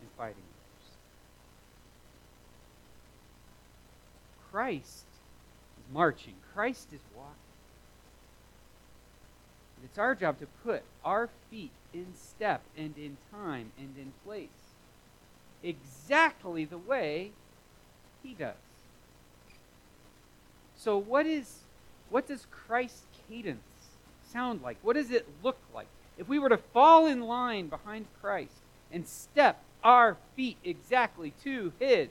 in 0.00 0.08
fighting 0.16 0.36
wars. 0.36 0.90
Christ 4.50 5.04
is 5.12 5.15
marching, 5.92 6.34
Christ 6.54 6.88
is 6.92 7.00
walking. 7.14 7.32
And 9.76 9.84
it's 9.84 9.98
our 9.98 10.14
job 10.14 10.38
to 10.40 10.46
put 10.64 10.82
our 11.04 11.28
feet 11.50 11.72
in 11.92 12.06
step 12.14 12.62
and 12.76 12.96
in 12.96 13.16
time 13.30 13.72
and 13.78 13.94
in 13.98 14.12
place 14.24 14.48
exactly 15.62 16.64
the 16.64 16.78
way 16.78 17.32
he 18.22 18.34
does. 18.34 18.54
So 20.76 20.96
what 20.98 21.26
is 21.26 21.60
what 22.10 22.28
does 22.28 22.46
Christ's 22.50 23.02
cadence 23.28 23.60
sound 24.32 24.62
like? 24.62 24.76
What 24.82 24.94
does 24.94 25.10
it 25.10 25.26
look 25.42 25.58
like? 25.74 25.88
If 26.16 26.28
we 26.28 26.38
were 26.38 26.48
to 26.48 26.56
fall 26.56 27.06
in 27.06 27.22
line 27.22 27.66
behind 27.66 28.06
Christ 28.20 28.54
and 28.92 29.06
step 29.06 29.62
our 29.82 30.16
feet 30.36 30.56
exactly 30.64 31.32
to 31.42 31.72
his 31.78 32.08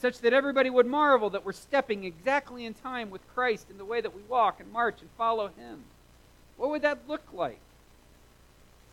such 0.00 0.20
that 0.20 0.32
everybody 0.32 0.70
would 0.70 0.86
marvel 0.86 1.28
that 1.30 1.44
we're 1.44 1.52
stepping 1.52 2.04
exactly 2.04 2.64
in 2.64 2.72
time 2.72 3.10
with 3.10 3.20
Christ 3.34 3.66
in 3.70 3.76
the 3.76 3.84
way 3.84 4.00
that 4.00 4.16
we 4.16 4.22
walk 4.22 4.58
and 4.58 4.72
march 4.72 5.02
and 5.02 5.10
follow 5.18 5.48
him. 5.48 5.84
What 6.56 6.70
would 6.70 6.82
that 6.82 7.06
look 7.06 7.24
like? 7.34 7.60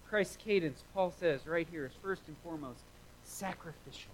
Christ's 0.10 0.38
cadence, 0.38 0.84
Paul 0.93 1.13
says 1.17 1.48
right 1.48 1.67
here, 1.72 1.86
is 1.86 1.93
first 2.02 2.24
and 2.28 2.36
foremost 2.43 2.82
sacrificial. 3.24 4.12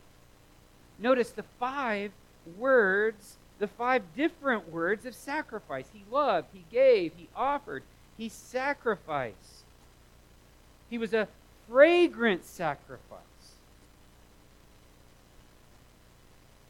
Notice 1.00 1.32
the 1.32 1.44
five 1.60 2.12
words, 2.58 3.38
the 3.58 3.68
five 3.68 4.04
different 4.16 4.72
words 4.72 5.06
of 5.08 5.16
sacrifice. 5.16 5.88
He 5.94 6.04
loved, 6.12 6.48
he 6.54 6.64
gave, 6.72 7.14
he 7.18 7.28
offered, 7.36 7.82
he 8.18 8.30
sacrificed. 8.30 9.64
He 10.92 11.00
was 11.00 11.14
a 11.14 11.28
fragrant 11.68 12.46
sacrifice. 12.46 13.20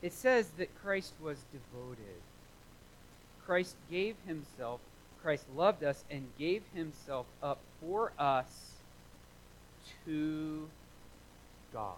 It 0.04 0.14
says 0.14 0.50
that 0.58 0.70
Christ 0.84 1.14
was 1.20 1.38
devoted. 1.52 2.22
Christ 3.46 3.76
gave 3.90 4.16
himself 4.28 4.80
Christ 5.24 5.46
loved 5.56 5.86
us 5.86 6.04
and 6.12 6.28
gave 6.38 6.64
himself 6.74 7.26
up 7.42 7.60
for 7.80 8.12
us 8.20 8.74
to 10.06 10.68
God. 11.72 11.96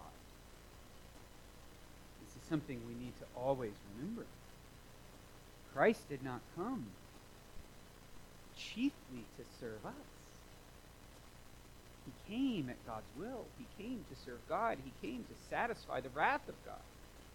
This 2.24 2.40
is 2.40 2.48
something 2.48 2.80
we 2.86 2.94
need 2.94 3.18
to 3.18 3.26
always 3.36 3.72
remember. 3.96 4.26
Christ 5.74 6.08
did 6.08 6.22
not 6.22 6.40
come 6.54 6.86
chiefly 8.56 9.24
to 9.38 9.44
serve 9.60 9.84
us. 9.84 9.92
He 12.06 12.32
came 12.32 12.70
at 12.70 12.86
God's 12.86 13.10
will. 13.18 13.44
He 13.58 13.82
came 13.82 14.04
to 14.08 14.24
serve 14.24 14.38
God. 14.48 14.78
He 14.84 15.06
came 15.06 15.24
to 15.24 15.50
satisfy 15.50 16.00
the 16.00 16.10
wrath 16.10 16.48
of 16.48 16.54
God. 16.64 16.78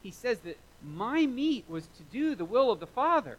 He 0.03 0.11
says 0.11 0.39
that 0.39 0.57
my 0.83 1.25
meat 1.25 1.65
was 1.67 1.85
to 1.85 2.03
do 2.11 2.35
the 2.35 2.45
will 2.45 2.71
of 2.71 2.79
the 2.79 2.87
Father. 2.87 3.37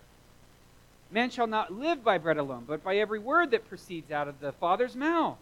Man 1.11 1.31
shall 1.31 1.47
not 1.47 1.73
live 1.73 2.03
by 2.03 2.19
bread 2.19 2.39
alone, 2.39 2.65
but 2.67 2.83
by 2.83 2.97
every 2.97 3.19
word 3.19 3.51
that 3.51 3.69
proceeds 3.69 4.11
out 4.11 4.29
of 4.29 4.41
the 4.41 4.53
Father's 4.53 4.97
mouth. 4.97 5.39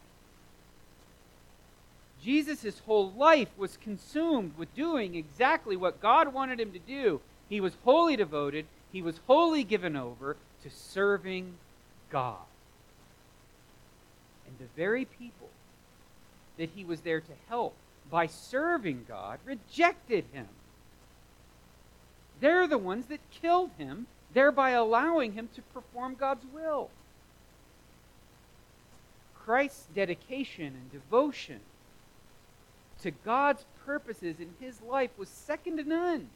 Jesus' 2.23 2.79
whole 2.85 3.11
life 3.11 3.49
was 3.57 3.77
consumed 3.77 4.57
with 4.57 4.75
doing 4.75 5.15
exactly 5.15 5.75
what 5.75 6.01
God 6.01 6.33
wanted 6.33 6.59
him 6.59 6.71
to 6.73 6.79
do. 6.79 7.21
He 7.49 7.59
was 7.59 7.73
wholly 7.83 8.15
devoted, 8.15 8.65
he 8.91 9.01
was 9.01 9.19
wholly 9.27 9.63
given 9.63 9.95
over 9.95 10.37
to 10.63 10.69
serving 10.69 11.55
God. 12.11 12.37
And 14.45 14.57
the 14.59 14.73
very 14.75 15.05
people 15.05 15.49
that 16.57 16.69
he 16.75 16.83
was 16.83 17.01
there 17.01 17.21
to 17.21 17.31
help 17.47 17.73
by 18.09 18.27
serving 18.27 19.05
God 19.07 19.39
rejected 19.45 20.25
him. 20.33 20.47
They're 22.41 22.67
the 22.67 22.77
ones 22.77 23.05
that 23.05 23.21
killed 23.31 23.71
him 23.77 24.07
thereby 24.33 24.71
allowing 24.71 25.33
him 25.33 25.49
to 25.55 25.61
perform 25.61 26.15
God's 26.15 26.45
will. 26.53 26.89
Christ's 29.35 29.87
dedication 29.95 30.67
and 30.67 30.91
devotion 30.91 31.59
to 33.01 33.11
God's 33.11 33.65
purposes 33.85 34.37
in 34.39 34.49
his 34.59 34.81
life 34.81 35.09
was 35.17 35.27
second 35.27 35.77
to 35.77 35.83
none. 35.83 36.29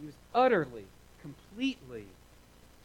He 0.00 0.06
was 0.06 0.14
utterly, 0.34 0.86
completely 1.22 2.06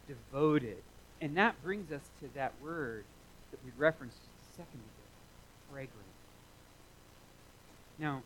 devoted. 0.06 0.76
And 1.20 1.36
that 1.36 1.62
brings 1.62 1.90
us 1.90 2.02
to 2.20 2.28
that 2.34 2.52
word 2.62 3.04
that 3.50 3.60
we 3.64 3.72
referenced 3.76 4.18
a 4.18 4.56
second 4.56 4.80
ago 4.80 5.72
fragrant. 5.72 5.92
Now, 7.98 8.22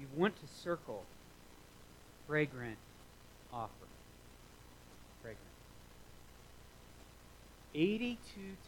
you 0.00 0.06
want 0.16 0.36
to 0.36 0.46
circle 0.62 1.04
fragrant 2.32 2.78
offering. 3.52 3.92
Fragrant. 5.20 5.52
82 7.74 8.16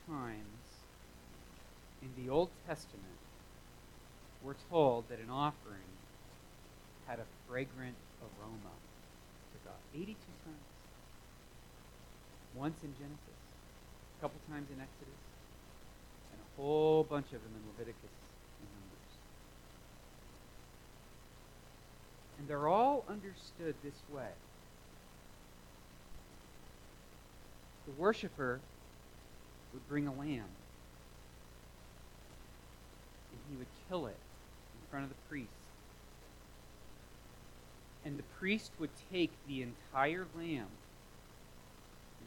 times 0.06 0.68
in 2.02 2.10
the 2.22 2.30
Old 2.30 2.50
Testament, 2.68 3.16
we're 4.44 4.60
told 4.68 5.08
that 5.08 5.18
an 5.18 5.30
offering 5.30 5.88
had 7.06 7.18
a 7.20 7.24
fragrant 7.48 7.96
aroma 8.20 8.74
to 9.54 9.58
God. 9.64 9.80
82 9.94 10.12
times. 10.44 10.68
Once 12.54 12.76
in 12.82 12.92
Genesis, 13.00 13.40
a 14.18 14.20
couple 14.20 14.36
times 14.52 14.68
in 14.68 14.76
Exodus, 14.76 15.24
and 16.32 16.38
a 16.38 16.60
whole 16.60 17.02
bunch 17.02 17.32
of 17.32 17.40
them 17.40 17.52
in 17.56 17.64
Leviticus 17.72 18.12
and 18.60 18.68
Numbers. 18.76 19.14
And 22.44 22.50
they're 22.50 22.68
all 22.68 23.02
understood 23.08 23.74
this 23.82 24.02
way. 24.14 24.28
The 27.86 27.92
worshiper 27.98 28.60
would 29.72 29.88
bring 29.88 30.06
a 30.06 30.10
lamb. 30.10 30.44
And 33.30 33.40
he 33.50 33.56
would 33.56 33.66
kill 33.88 34.08
it 34.08 34.10
in 34.10 34.90
front 34.90 35.04
of 35.04 35.08
the 35.08 35.16
priest. 35.30 35.48
And 38.04 38.18
the 38.18 38.24
priest 38.38 38.72
would 38.78 38.90
take 39.10 39.30
the 39.48 39.62
entire 39.62 40.26
lamb, 40.36 40.68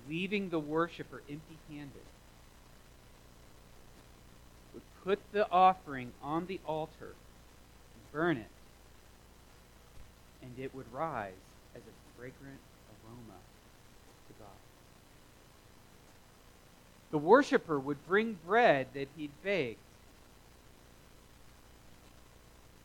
leaving 0.09 0.49
the 0.49 0.57
worshiper 0.57 1.21
empty 1.29 1.57
handed, 1.69 1.91
would 4.73 4.81
put 5.03 5.19
the 5.31 5.47
offering 5.51 6.11
on 6.23 6.47
the 6.47 6.59
altar, 6.65 7.13
and 7.13 8.11
burn 8.11 8.37
it, 8.37 8.56
and 10.47 10.63
it 10.63 10.73
would 10.73 10.91
rise 10.93 11.33
as 11.75 11.81
a 11.81 12.19
fragrant 12.19 12.59
aroma 13.03 13.37
to 14.27 14.33
God. 14.39 14.57
the 17.11 17.17
worshiper 17.17 17.79
would 17.79 18.05
bring 18.07 18.37
bread 18.45 18.87
that 18.93 19.07
he'd 19.15 19.31
baked, 19.43 19.79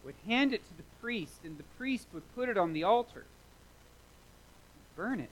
would 0.05 0.15
hand 0.27 0.53
it 0.53 0.67
to 0.69 0.77
the 0.77 0.83
priest, 1.01 1.41
and 1.45 1.59
the 1.59 1.65
priest 1.79 2.07
would 2.13 2.23
put 2.35 2.49
it 2.49 2.57
on 2.57 2.73
the 2.73 2.83
altar, 2.83 3.25
burn 4.97 5.21
it, 5.21 5.31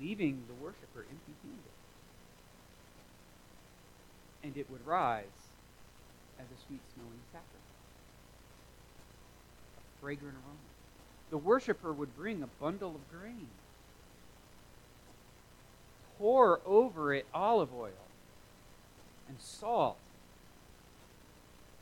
leaving 0.00 0.42
the 0.48 0.54
worshiper 0.64 1.00
empty 1.00 1.34
handed. 1.42 1.58
And 4.42 4.56
it 4.56 4.70
would 4.70 4.86
rise 4.86 5.24
as 6.38 6.46
a 6.46 6.66
sweet 6.66 6.80
smelling 6.94 7.20
sacrifice, 7.30 7.69
fragrant 10.00 10.34
aroma. 10.34 10.58
The 11.30 11.38
worshiper 11.38 11.92
would 11.92 12.16
bring 12.16 12.42
a 12.42 12.48
bundle 12.60 12.90
of 12.90 13.20
grain, 13.20 13.46
pour 16.18 16.60
over 16.66 17.14
it 17.14 17.26
olive 17.32 17.70
oil 17.72 17.90
and 19.28 19.40
salt 19.40 19.96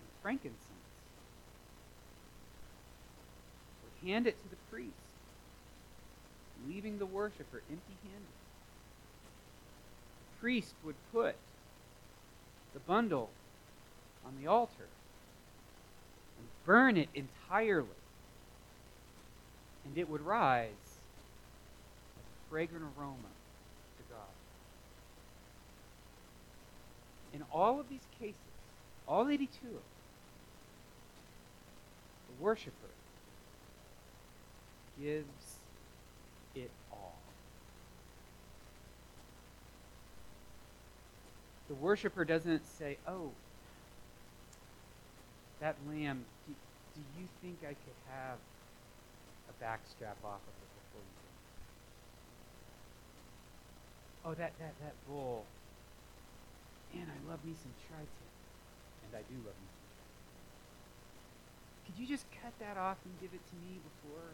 and 0.00 0.22
frankincense. 0.22 0.62
Would 3.82 4.08
hand 4.08 4.26
it 4.26 4.36
to 4.42 4.48
the 4.48 4.56
priest, 4.70 4.92
leaving 6.68 6.98
the 6.98 7.06
worshiper 7.06 7.62
empty 7.70 7.96
handed. 8.02 8.28
The 10.34 10.40
priest 10.40 10.74
would 10.84 10.96
put 11.12 11.34
the 12.74 12.80
bundle 12.80 13.30
on 14.26 14.34
the 14.40 14.46
altar 14.46 14.88
and 16.38 16.46
burn 16.66 16.96
it 16.96 17.08
entirely. 17.14 17.88
And 19.88 19.96
it 19.96 20.08
would 20.08 20.20
rise 20.20 20.68
a 22.18 22.50
fragrant 22.50 22.84
aroma 22.98 23.16
to 23.16 24.02
God. 24.10 24.20
In 27.32 27.42
all 27.50 27.80
of 27.80 27.88
these 27.88 28.06
cases, 28.20 28.36
all 29.06 29.28
82 29.28 29.48
of 29.66 29.72
them, 29.72 29.80
the 32.28 32.44
worshiper 32.44 32.72
gives 35.00 35.56
it 36.54 36.70
all. 36.92 37.16
The 41.68 41.74
worshiper 41.74 42.26
doesn't 42.26 42.66
say, 42.66 42.98
Oh, 43.06 43.30
that 45.60 45.76
lamb, 45.88 46.24
do, 46.46 46.54
do 46.94 47.00
you 47.18 47.26
think 47.40 47.58
I 47.62 47.68
could 47.68 47.96
have 48.10 48.36
backstrap 49.62 50.18
off 50.24 50.42
of 50.42 50.54
it 50.62 50.70
before 50.78 51.02
you 51.02 51.14
go? 51.22 51.30
Oh, 54.30 54.34
that, 54.34 54.52
that, 54.58 54.74
that 54.80 54.94
bull. 55.06 55.44
Man, 56.94 57.06
I 57.06 57.18
love 57.30 57.44
me 57.44 57.54
some 57.54 57.72
tri-tip. 57.88 58.32
And 59.06 59.12
I 59.14 59.22
do 59.28 59.36
love 59.42 59.56
me 59.58 59.68
some 59.68 59.88
tri-tip. 59.98 60.14
Could 61.86 61.96
you 62.00 62.06
just 62.06 62.26
cut 62.42 62.52
that 62.60 62.76
off 62.76 62.98
and 63.04 63.14
give 63.20 63.34
it 63.34 63.44
to 63.44 63.56
me 63.66 63.80
before 63.82 64.32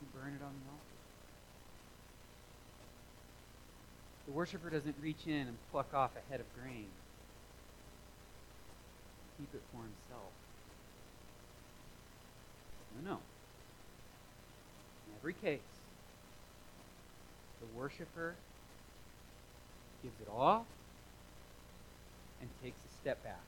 you 0.00 0.06
burn 0.14 0.32
it 0.34 0.42
on 0.42 0.52
the 0.52 0.66
altar? 0.70 0.98
The 4.26 4.32
worshiper 4.32 4.70
doesn't 4.70 4.96
reach 5.00 5.26
in 5.26 5.48
and 5.48 5.56
pluck 5.70 5.92
off 5.94 6.12
a 6.16 6.22
head 6.30 6.40
of 6.40 6.46
grain 6.54 6.86
keep 9.40 9.54
it 9.54 9.62
for 9.72 9.80
himself. 9.80 10.32
No, 12.96 13.10
no. 13.10 13.18
In 15.06 15.16
every 15.18 15.34
case, 15.34 15.60
the 17.60 17.78
worshiper 17.78 18.34
gives 20.02 20.20
it 20.20 20.28
all 20.32 20.66
and 22.40 22.48
takes 22.62 22.78
a 22.78 23.00
step 23.00 23.22
back. 23.22 23.40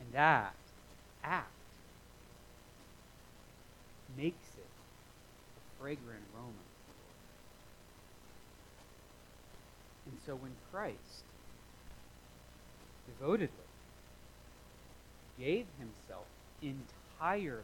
And 0.00 0.12
that 0.12 0.54
act 1.22 1.46
makes 4.16 4.34
it 4.56 4.66
a 5.56 5.82
fragrant 5.82 6.22
aroma. 6.34 6.52
And 10.06 10.18
so 10.26 10.34
when 10.34 10.52
Christ 10.72 11.24
devotedly, 13.06 13.48
gave 15.38 15.66
himself 15.78 16.26
entirely 16.62 17.62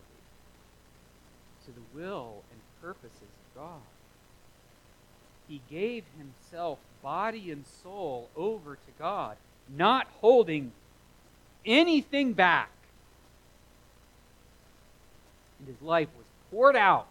to 1.64 1.70
the 1.72 1.98
will 1.98 2.42
and 2.50 2.60
purposes 2.80 3.22
of 3.22 3.62
God. 3.62 3.80
He 5.48 5.60
gave 5.70 6.04
himself, 6.18 6.78
body 7.02 7.50
and 7.50 7.64
soul, 7.82 8.28
over 8.36 8.74
to 8.74 8.92
God, 8.98 9.36
not 9.74 10.08
holding 10.20 10.72
anything 11.64 12.32
back. 12.32 12.70
And 15.58 15.68
his 15.68 15.80
life 15.82 16.08
was 16.16 16.26
poured 16.50 16.76
out 16.76 17.06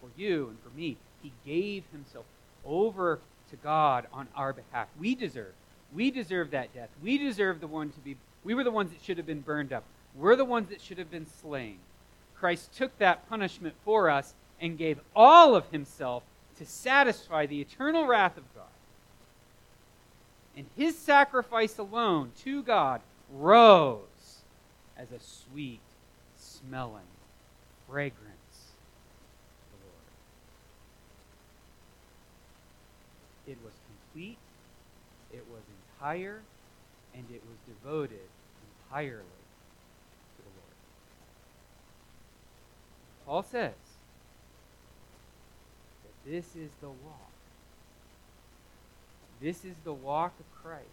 for 0.00 0.08
you 0.16 0.48
and 0.48 0.58
for 0.60 0.76
me. 0.76 0.96
He 1.22 1.32
gave 1.44 1.84
himself 1.92 2.24
over 2.64 3.18
to 3.50 3.56
God 3.56 4.06
on 4.12 4.28
our 4.34 4.52
behalf. 4.52 4.88
We 4.98 5.14
deserve 5.14 5.52
we 5.94 6.10
deserve 6.10 6.50
that 6.52 6.74
death. 6.74 6.88
We 7.02 7.18
deserve 7.18 7.60
the 7.60 7.66
one 7.66 7.90
to 7.90 8.00
be, 8.00 8.16
we 8.44 8.54
were 8.54 8.64
the 8.64 8.70
ones 8.70 8.90
that 8.92 9.02
should 9.02 9.18
have 9.18 9.26
been 9.26 9.40
burned 9.40 9.72
up. 9.72 9.84
We're 10.14 10.36
the 10.36 10.44
ones 10.44 10.68
that 10.68 10.80
should 10.80 10.98
have 10.98 11.10
been 11.10 11.26
slain. 11.40 11.78
Christ 12.34 12.72
took 12.76 12.96
that 12.98 13.28
punishment 13.28 13.74
for 13.84 14.10
us 14.10 14.34
and 14.60 14.78
gave 14.78 15.00
all 15.14 15.54
of 15.54 15.68
himself 15.70 16.24
to 16.58 16.66
satisfy 16.66 17.46
the 17.46 17.60
eternal 17.60 18.06
wrath 18.06 18.36
of 18.36 18.44
God. 18.54 18.64
And 20.56 20.66
his 20.76 20.98
sacrifice 20.98 21.78
alone 21.78 22.32
to 22.44 22.62
God 22.62 23.00
rose 23.32 24.42
as 24.96 25.10
a 25.10 25.20
sweet 25.20 25.80
smelling 26.36 27.08
fragrance 27.88 28.72
to 29.70 29.76
the 29.78 29.86
Lord. 29.86 29.96
It 33.46 33.56
was 33.64 33.72
complete, 34.12 34.38
it 35.32 35.44
was 35.50 35.62
entire, 35.96 36.42
and 37.14 37.24
it 37.32 37.42
was 37.48 37.56
devoted 37.66 38.28
entirely 38.90 39.22
to 40.36 40.42
the 40.42 40.50
Lord. 40.50 40.76
Paul 43.32 43.44
says 43.44 43.72
that 46.04 46.30
this 46.30 46.54
is 46.54 46.68
the 46.82 46.88
walk. 46.88 47.32
This 49.40 49.64
is 49.64 49.74
the 49.84 49.94
walk 49.94 50.34
of 50.38 50.62
Christ 50.62 50.84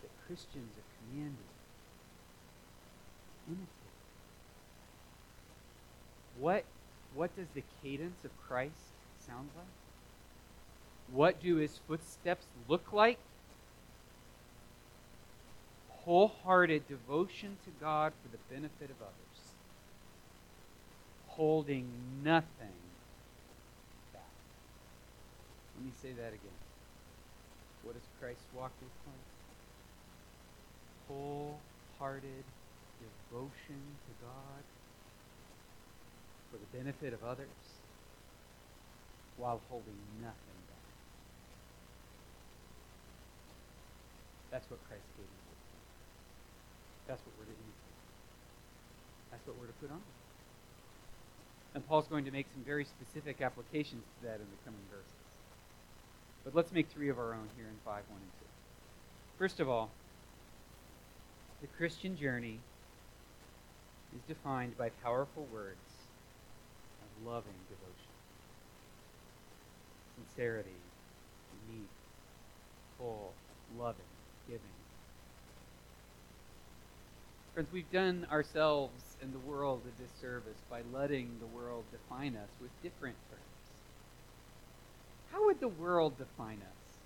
that 0.00 0.08
Christians 0.26 0.78
are 0.78 0.88
commanded 0.96 1.36
to 3.34 3.52
imitate. 3.52 3.68
What, 6.38 6.64
what 7.14 7.36
does 7.36 7.48
the 7.54 7.62
cadence 7.82 8.24
of 8.24 8.30
Christ 8.48 8.94
sound 9.26 9.50
like? 9.54 9.66
What 11.12 11.42
do 11.42 11.56
his 11.56 11.80
footsteps 11.86 12.46
look 12.66 12.94
like? 12.94 13.18
Wholehearted 15.90 16.88
devotion 16.88 17.58
to 17.66 17.70
God 17.78 18.14
for 18.22 18.30
the 18.34 18.42
benefit 18.48 18.88
of 18.88 19.02
others, 19.02 19.29
holding 21.40 21.88
nothing 22.22 22.76
back. 24.12 24.36
Let 25.74 25.86
me 25.86 25.92
say 26.02 26.12
that 26.12 26.36
again. 26.36 26.58
What 27.82 27.94
does 27.94 28.04
Christ 28.20 28.44
walk 28.54 28.70
look 28.84 28.92
like? 29.08 29.24
Wholehearted 31.08 32.44
devotion 33.00 33.80
to 34.04 34.12
God 34.20 34.62
for 36.52 36.58
the 36.60 36.76
benefit 36.76 37.14
of 37.14 37.24
others 37.24 37.80
while 39.38 39.62
holding 39.70 39.96
nothing 40.20 40.60
back. 40.68 40.92
That's 44.52 44.68
what 44.68 44.78
Christ 44.88 45.08
gave 45.16 45.24
us. 45.24 45.64
That's 47.08 47.22
what 47.24 47.32
we're 47.40 47.48
to 47.48 47.56
imitate. 47.56 47.96
That's 49.32 49.46
what 49.46 49.56
we're 49.56 49.72
to 49.72 49.80
put 49.80 49.90
on. 49.90 50.19
And 51.74 51.86
Paul's 51.86 52.08
going 52.08 52.24
to 52.24 52.30
make 52.30 52.46
some 52.52 52.64
very 52.64 52.84
specific 52.84 53.40
applications 53.40 54.02
to 54.02 54.26
that 54.26 54.36
in 54.36 54.46
the 54.50 54.64
coming 54.64 54.80
verses. 54.90 55.06
But 56.44 56.54
let's 56.54 56.72
make 56.72 56.88
three 56.88 57.08
of 57.08 57.18
our 57.18 57.32
own 57.34 57.48
here 57.56 57.66
in 57.66 57.76
5, 57.84 57.94
1, 57.94 58.02
and 58.10 58.20
2. 58.40 58.46
First 59.38 59.60
of 59.60 59.68
all, 59.68 59.90
the 61.60 61.66
Christian 61.68 62.16
journey 62.16 62.58
is 64.14 64.22
defined 64.26 64.76
by 64.76 64.88
powerful 65.04 65.46
words 65.52 65.78
of 67.02 67.26
loving 67.26 67.54
devotion, 67.68 68.14
sincerity, 70.16 70.70
meek, 71.70 71.88
full, 72.98 73.32
loving 73.78 74.02
giving. 74.48 74.60
Friends, 77.60 77.74
we've 77.74 77.92
done 77.92 78.26
ourselves 78.32 79.18
and 79.20 79.34
the 79.34 79.38
world 79.50 79.82
a 79.84 80.02
disservice 80.02 80.56
by 80.70 80.80
letting 80.94 81.28
the 81.40 81.46
world 81.54 81.84
define 81.92 82.34
us 82.34 82.48
with 82.58 82.70
different 82.82 83.16
terms. 83.28 83.42
How 85.30 85.44
would 85.44 85.60
the 85.60 85.68
world 85.68 86.16
define 86.16 86.56
us? 86.56 86.96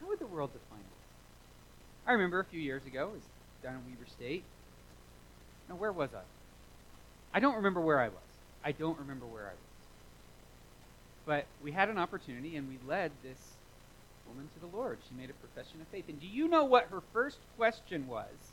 How 0.00 0.06
would 0.06 0.20
the 0.20 0.28
world 0.28 0.50
define 0.52 0.84
us? 0.84 2.06
I 2.06 2.12
remember 2.12 2.38
a 2.38 2.44
few 2.44 2.60
years 2.60 2.86
ago, 2.86 3.08
I 3.10 3.12
was 3.12 3.22
down 3.60 3.74
in 3.74 3.90
Weber 3.90 4.08
State. 4.08 4.44
Now, 5.68 5.74
where 5.74 5.90
was 5.90 6.10
I? 6.14 6.22
I 7.36 7.40
don't 7.40 7.56
remember 7.56 7.80
where 7.80 7.98
I 7.98 8.06
was. 8.06 8.28
I 8.64 8.70
don't 8.70 9.00
remember 9.00 9.26
where 9.26 9.46
I 9.46 9.54
was. 9.54 9.88
But 11.26 11.46
we 11.60 11.72
had 11.72 11.88
an 11.88 11.98
opportunity, 11.98 12.54
and 12.54 12.68
we 12.68 12.78
led 12.88 13.10
this 13.24 13.56
woman 14.28 14.48
to 14.54 14.60
the 14.60 14.76
Lord. 14.76 14.98
She 15.08 15.20
made 15.20 15.30
a 15.30 15.32
profession 15.32 15.80
of 15.80 15.88
faith. 15.88 16.04
And 16.08 16.20
do 16.20 16.28
you 16.28 16.46
know 16.46 16.62
what 16.62 16.86
her 16.92 17.02
first 17.12 17.38
question 17.56 18.06
was 18.06 18.51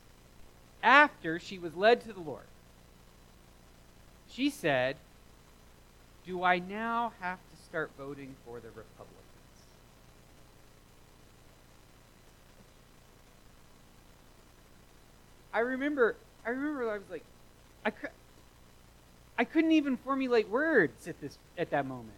after 0.83 1.39
she 1.39 1.57
was 1.57 1.75
led 1.75 2.01
to 2.01 2.13
the 2.13 2.19
Lord? 2.19 2.43
She 4.31 4.49
said, 4.49 4.95
Do 6.25 6.43
I 6.43 6.59
now 6.59 7.13
have 7.19 7.37
to 7.37 7.63
start 7.63 7.91
voting 7.97 8.35
for 8.45 8.59
the 8.59 8.69
Republicans? 8.69 9.15
I 15.53 15.59
remember, 15.59 16.15
I 16.45 16.51
remember 16.51 16.89
I 16.89 16.93
was 16.93 17.09
like, 17.09 17.23
I, 17.85 17.91
I 19.37 19.43
couldn't 19.45 19.71
even 19.71 19.97
formulate 19.97 20.47
words 20.49 21.07
at 21.07 21.19
this 21.21 21.37
at 21.57 21.71
that 21.71 21.85
moment. 21.85 22.17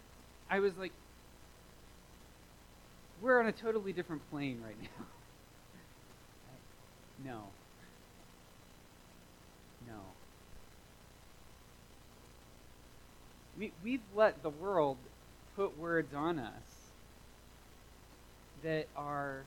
I 0.50 0.60
was 0.60 0.76
like, 0.76 0.92
we're 3.22 3.40
on 3.40 3.46
a 3.46 3.52
totally 3.52 3.92
different 3.92 4.28
plane 4.30 4.60
right 4.64 4.76
now. 4.82 5.06
no. 7.24 7.32
No. 7.32 7.42
We, 13.58 13.72
we've 13.84 14.00
let 14.14 14.42
the 14.42 14.50
world 14.50 14.96
put 15.56 15.78
words 15.78 16.14
on 16.14 16.38
us 16.38 16.52
that 18.62 18.86
are 18.96 19.42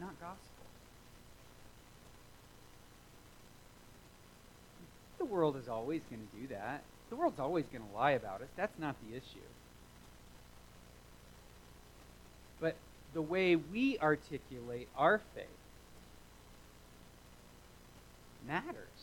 not 0.00 0.18
gospel. 0.20 0.40
The 5.18 5.24
world 5.24 5.56
is 5.56 5.68
always 5.68 6.02
going 6.10 6.26
to 6.26 6.40
do 6.40 6.54
that. 6.54 6.82
The 7.10 7.16
world's 7.16 7.38
always 7.38 7.64
going 7.66 7.84
to 7.84 7.96
lie 7.96 8.12
about 8.12 8.42
us. 8.42 8.48
That's 8.56 8.78
not 8.78 8.96
the 9.08 9.16
issue. 9.16 9.46
But 12.60 12.76
the 13.14 13.22
way 13.22 13.56
we 13.56 13.98
articulate 13.98 14.88
our 14.96 15.20
faith 15.34 15.46
matters. 18.46 18.95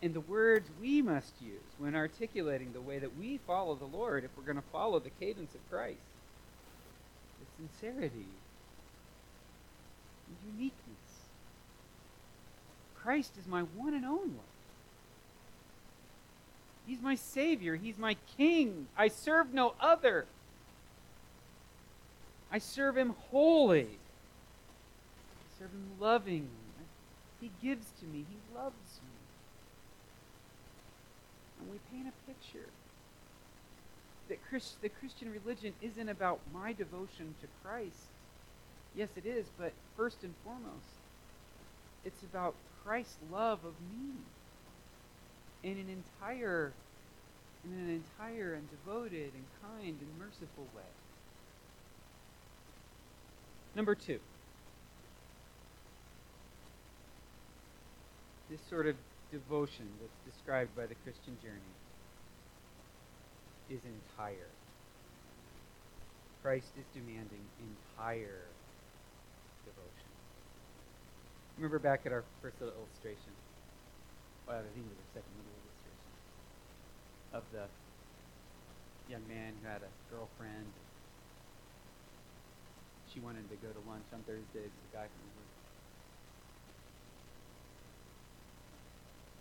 And 0.00 0.14
the 0.14 0.20
words 0.20 0.68
we 0.80 1.02
must 1.02 1.32
use 1.40 1.60
when 1.78 1.96
articulating 1.96 2.72
the 2.72 2.80
way 2.80 2.98
that 2.98 3.18
we 3.18 3.38
follow 3.38 3.74
the 3.74 3.84
Lord, 3.84 4.24
if 4.24 4.30
we're 4.36 4.44
going 4.44 4.56
to 4.56 4.70
follow 4.72 5.00
the 5.00 5.10
cadence 5.10 5.54
of 5.54 5.70
Christ, 5.70 5.98
is 7.42 7.68
sincerity 7.80 8.26
and 10.26 10.36
uniqueness. 10.56 10.72
Christ 13.02 13.32
is 13.40 13.46
my 13.48 13.62
one 13.62 13.94
and 13.94 14.04
only. 14.04 14.34
He's 16.86 17.02
my 17.02 17.16
Savior. 17.16 17.76
He's 17.76 17.98
my 17.98 18.16
King. 18.36 18.86
I 18.96 19.08
serve 19.08 19.52
no 19.52 19.74
other. 19.80 20.26
I 22.50 22.58
serve 22.58 22.96
Him 22.96 23.14
wholly. 23.30 23.88
I 23.88 25.58
serve 25.58 25.70
Him 25.70 25.90
lovingly. 26.00 26.48
He 27.40 27.50
gives 27.62 27.86
to 28.00 28.06
me. 28.06 28.24
He 28.28 28.56
loves. 28.56 28.74
And 31.60 31.70
we 31.70 31.78
paint 31.90 32.08
a 32.08 32.30
picture 32.30 32.68
that 34.28 34.38
Christ, 34.48 34.80
the 34.82 34.88
Christian 34.88 35.32
religion 35.32 35.72
isn't 35.80 36.08
about 36.08 36.40
my 36.52 36.72
devotion 36.72 37.34
to 37.40 37.46
Christ. 37.62 38.08
Yes, 38.94 39.08
it 39.16 39.26
is, 39.26 39.46
but 39.58 39.72
first 39.96 40.22
and 40.22 40.34
foremost, 40.44 40.98
it's 42.04 42.22
about 42.22 42.54
Christ's 42.84 43.16
love 43.30 43.64
of 43.64 43.74
me 43.92 44.14
in 45.62 45.72
an 45.72 45.88
entire 45.88 46.72
in 47.64 47.72
an 47.72 47.90
entire 47.90 48.54
and 48.54 48.68
devoted 48.70 49.32
and 49.34 49.44
kind 49.60 49.96
and 50.00 50.18
merciful 50.18 50.64
way. 50.74 50.82
Number 53.74 53.94
2. 53.94 54.18
This 58.50 58.60
sort 58.70 58.86
of 58.86 58.96
devotion 59.30 59.86
that's 60.00 60.20
described 60.24 60.74
by 60.74 60.86
the 60.86 60.96
Christian 61.04 61.36
journey 61.42 61.74
is 63.68 63.80
entire. 63.84 64.48
Christ 66.42 66.72
is 66.78 66.86
demanding 66.94 67.44
entire 67.60 68.48
devotion. 69.68 70.12
Remember 71.56 71.78
back 71.78 72.06
at 72.06 72.12
our 72.12 72.24
first 72.40 72.56
little 72.60 72.74
illustration? 72.78 73.34
Well, 74.46 74.56
I 74.56 74.62
think 74.72 74.86
it 74.86 74.88
was 74.88 74.96
our 74.96 75.12
second 75.20 75.34
little 75.36 75.60
illustration 75.60 76.12
of 77.36 77.44
the 77.52 77.66
young 79.12 79.26
man 79.28 79.52
who 79.60 79.68
had 79.68 79.82
a 79.84 79.92
girlfriend. 80.08 80.72
She 83.12 83.20
wanted 83.20 83.44
to 83.50 83.56
go 83.60 83.68
to 83.68 83.82
lunch 83.90 84.08
on 84.14 84.24
Thursdays 84.24 84.72
with 84.72 84.88
guy 84.92 85.04
from 85.04 85.28
work. 85.36 85.57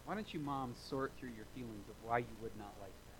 Why 0.08 0.16
don't 0.16 0.34
you 0.34 0.40
moms 0.40 0.78
sort 0.80 1.12
through 1.20 1.32
your 1.36 1.44
feelings 1.54 1.84
of 1.90 1.96
why 2.10 2.20
you 2.20 2.36
would 2.42 2.58
not 2.58 2.72
like 2.80 2.88
that? 2.88 3.20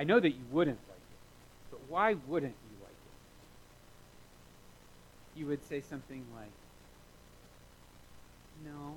I 0.00 0.04
know 0.04 0.18
that 0.18 0.30
you 0.30 0.40
wouldn't 0.50 0.78
like 0.88 0.96
it, 0.96 1.70
but 1.70 1.80
why 1.90 2.14
wouldn't 2.26 2.54
you 2.70 2.76
like 2.82 2.92
it? 5.34 5.40
You 5.40 5.46
would 5.48 5.62
say 5.68 5.82
something 5.82 6.24
like, 6.34 6.48
No. 8.64 8.96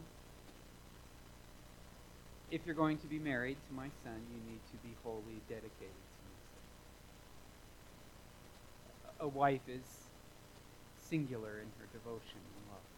If 2.49 2.65
you're 2.65 2.75
going 2.75 2.97
to 2.99 3.07
be 3.07 3.19
married 3.19 3.57
to 3.67 3.73
my 3.73 3.89
son, 4.05 4.21
you 4.31 4.39
need 4.49 4.61
to 4.71 4.77
be 4.87 4.95
wholly 5.03 5.41
dedicated 5.49 5.81
to 5.81 6.23
son. 9.03 9.11
A 9.19 9.27
wife 9.27 9.67
is 9.67 9.83
singular 11.09 11.59
in 11.59 11.67
her 11.79 11.87
devotion 11.91 12.39
and 12.39 12.71
love. 12.71 12.96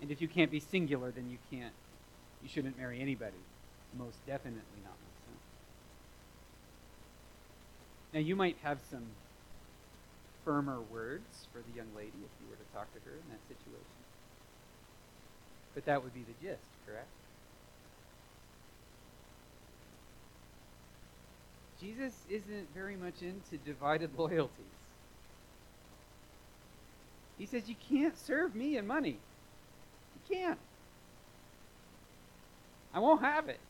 And 0.00 0.10
if 0.10 0.20
you 0.20 0.28
can't 0.28 0.50
be 0.50 0.60
singular, 0.60 1.10
then 1.10 1.30
you 1.30 1.38
can't, 1.50 1.72
you 2.42 2.48
shouldn't 2.48 2.78
marry 2.78 3.00
anybody. 3.00 3.36
Most 3.96 4.24
definitely 4.26 4.60
not 4.82 4.92
my 4.92 5.12
son. 5.26 5.36
Now, 8.12 8.20
you 8.20 8.36
might 8.36 8.56
have 8.62 8.78
some 8.90 9.04
firmer 10.44 10.80
words 10.92 11.48
for 11.52 11.58
the 11.58 11.76
young 11.76 11.88
lady 11.96 12.08
if 12.08 12.32
you 12.40 12.50
were 12.50 12.56
to 12.56 12.72
talk 12.74 12.92
to 12.92 13.00
her 13.08 13.16
in 13.16 13.30
that 13.30 13.40
situation. 13.48 14.00
But 15.74 15.86
that 15.86 16.02
would 16.02 16.14
be 16.14 16.20
the 16.20 16.46
gist, 16.46 16.68
correct? 16.86 17.08
Jesus 21.80 22.14
isn't 22.30 22.68
very 22.74 22.96
much 22.96 23.22
into 23.22 23.56
divided 23.64 24.10
loyalties. 24.18 24.50
He 27.38 27.46
says, 27.46 27.68
You 27.68 27.74
can't 27.88 28.16
serve 28.16 28.54
me 28.54 28.76
and 28.76 28.86
money. 28.86 29.18
Can't. 30.30 30.58
I 32.94 32.98
won't 32.98 33.20
have 33.20 33.48
it. 33.48 33.60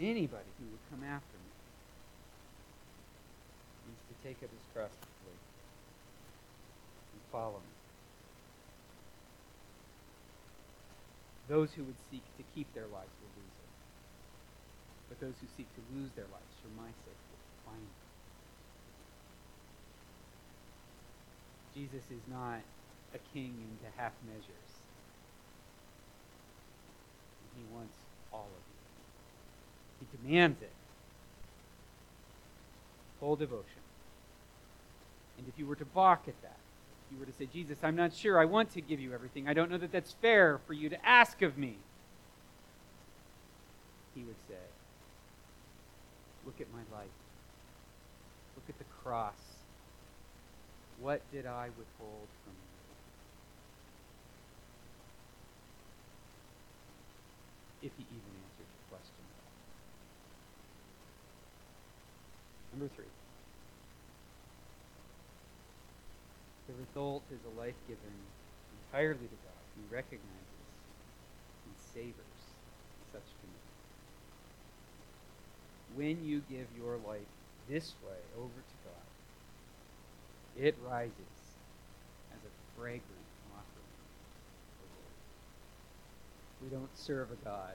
Anybody 0.00 0.48
who 0.58 0.64
would 0.72 0.80
come 0.90 1.04
after 1.06 1.36
me 1.36 1.52
needs 3.86 4.04
to 4.08 4.14
take 4.26 4.36
up 4.42 4.48
his 4.50 4.64
cross 4.72 4.90
and 7.12 7.20
follow 7.30 7.60
me. 7.60 7.74
Those 11.50 11.68
who 11.76 11.84
would 11.84 12.00
seek 12.10 12.22
to 12.38 12.44
keep 12.54 12.72
their 12.74 12.86
lives 12.86 13.12
will 13.20 13.34
lose 13.36 13.56
it. 13.60 13.70
But 15.10 15.20
those 15.20 15.34
who 15.38 15.46
seek 15.54 15.68
to 15.74 15.82
lose 15.94 16.10
their 16.16 16.30
lives 16.32 16.54
for 16.62 16.70
my 16.80 16.88
sake 17.04 17.20
will 17.28 17.72
find 17.72 17.82
it. 17.84 17.99
Jesus 21.74 22.02
is 22.10 22.22
not 22.28 22.60
a 23.14 23.18
king 23.32 23.54
into 23.60 23.96
half 23.96 24.12
measures. 24.26 24.70
He 27.56 27.74
wants 27.74 27.94
all 28.32 28.46
of 28.46 28.62
you. 30.00 30.06
He 30.10 30.28
demands 30.28 30.62
it. 30.62 30.72
Full 33.18 33.36
devotion. 33.36 33.66
And 35.38 35.46
if 35.48 35.58
you 35.58 35.66
were 35.66 35.76
to 35.76 35.84
balk 35.84 36.24
at 36.26 36.40
that, 36.42 36.56
if 37.06 37.14
you 37.14 37.20
were 37.20 37.26
to 37.26 37.32
say, 37.32 37.46
Jesus, 37.52 37.78
I'm 37.82 37.96
not 37.96 38.14
sure 38.14 38.38
I 38.38 38.44
want 38.44 38.70
to 38.72 38.80
give 38.80 39.00
you 39.00 39.12
everything, 39.12 39.48
I 39.48 39.54
don't 39.54 39.70
know 39.70 39.78
that 39.78 39.92
that's 39.92 40.12
fair 40.12 40.60
for 40.66 40.74
you 40.74 40.88
to 40.88 41.06
ask 41.06 41.42
of 41.42 41.58
me, 41.58 41.76
he 44.14 44.22
would 44.22 44.36
say, 44.48 44.54
Look 46.46 46.60
at 46.60 46.66
my 46.72 46.96
life. 46.96 47.08
Look 48.56 48.64
at 48.68 48.78
the 48.78 48.84
cross. 49.02 49.34
What 51.00 51.20
did 51.32 51.46
I 51.46 51.68
withhold 51.78 52.28
from 52.44 52.52
you? 52.52 52.70
if 57.82 57.92
he 57.96 58.04
even 58.04 58.32
answered 58.36 58.68
your 58.68 58.86
question. 58.92 59.24
Number 62.72 62.88
three. 62.94 63.12
The 66.68 66.74
result 66.76 67.22
is 67.32 67.40
a 67.44 67.60
life 67.60 67.78
given 67.88 68.14
entirely 68.86 69.26
to 69.26 69.38
God 69.42 69.64
who 69.74 69.82
recognizes 69.94 70.60
and 71.66 71.76
savors 71.76 72.40
such 73.12 73.26
commitment. 73.40 73.80
When 75.96 76.16
you 76.24 76.42
give 76.48 76.68
your 76.76 77.00
life 77.08 77.26
this 77.68 77.94
way 78.06 78.20
over 78.36 78.60
to 78.60 78.76
God, 78.84 79.08
it 80.58 80.76
rises 80.86 81.12
as 82.32 82.40
a 82.44 82.52
fragrant 82.78 83.26
offering. 83.52 83.94
We 86.62 86.68
don't 86.68 86.96
serve 86.96 87.28
a 87.30 87.44
God 87.44 87.74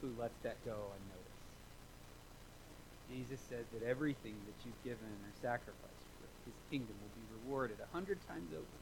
who 0.00 0.10
lets 0.18 0.38
that 0.42 0.56
go 0.64 0.72
unnoticed. 0.72 1.32
Jesus 3.10 3.40
said 3.48 3.64
that 3.72 3.86
everything 3.86 4.34
that 4.46 4.64
you've 4.64 4.84
given 4.84 5.04
or 5.04 5.32
sacrificed 5.40 6.08
for 6.18 6.28
his 6.46 6.54
kingdom 6.70 6.94
will 7.02 7.14
be 7.14 7.26
rewarded 7.44 7.76
a 7.82 7.92
hundred 7.94 8.18
times 8.26 8.48
over. 8.52 8.78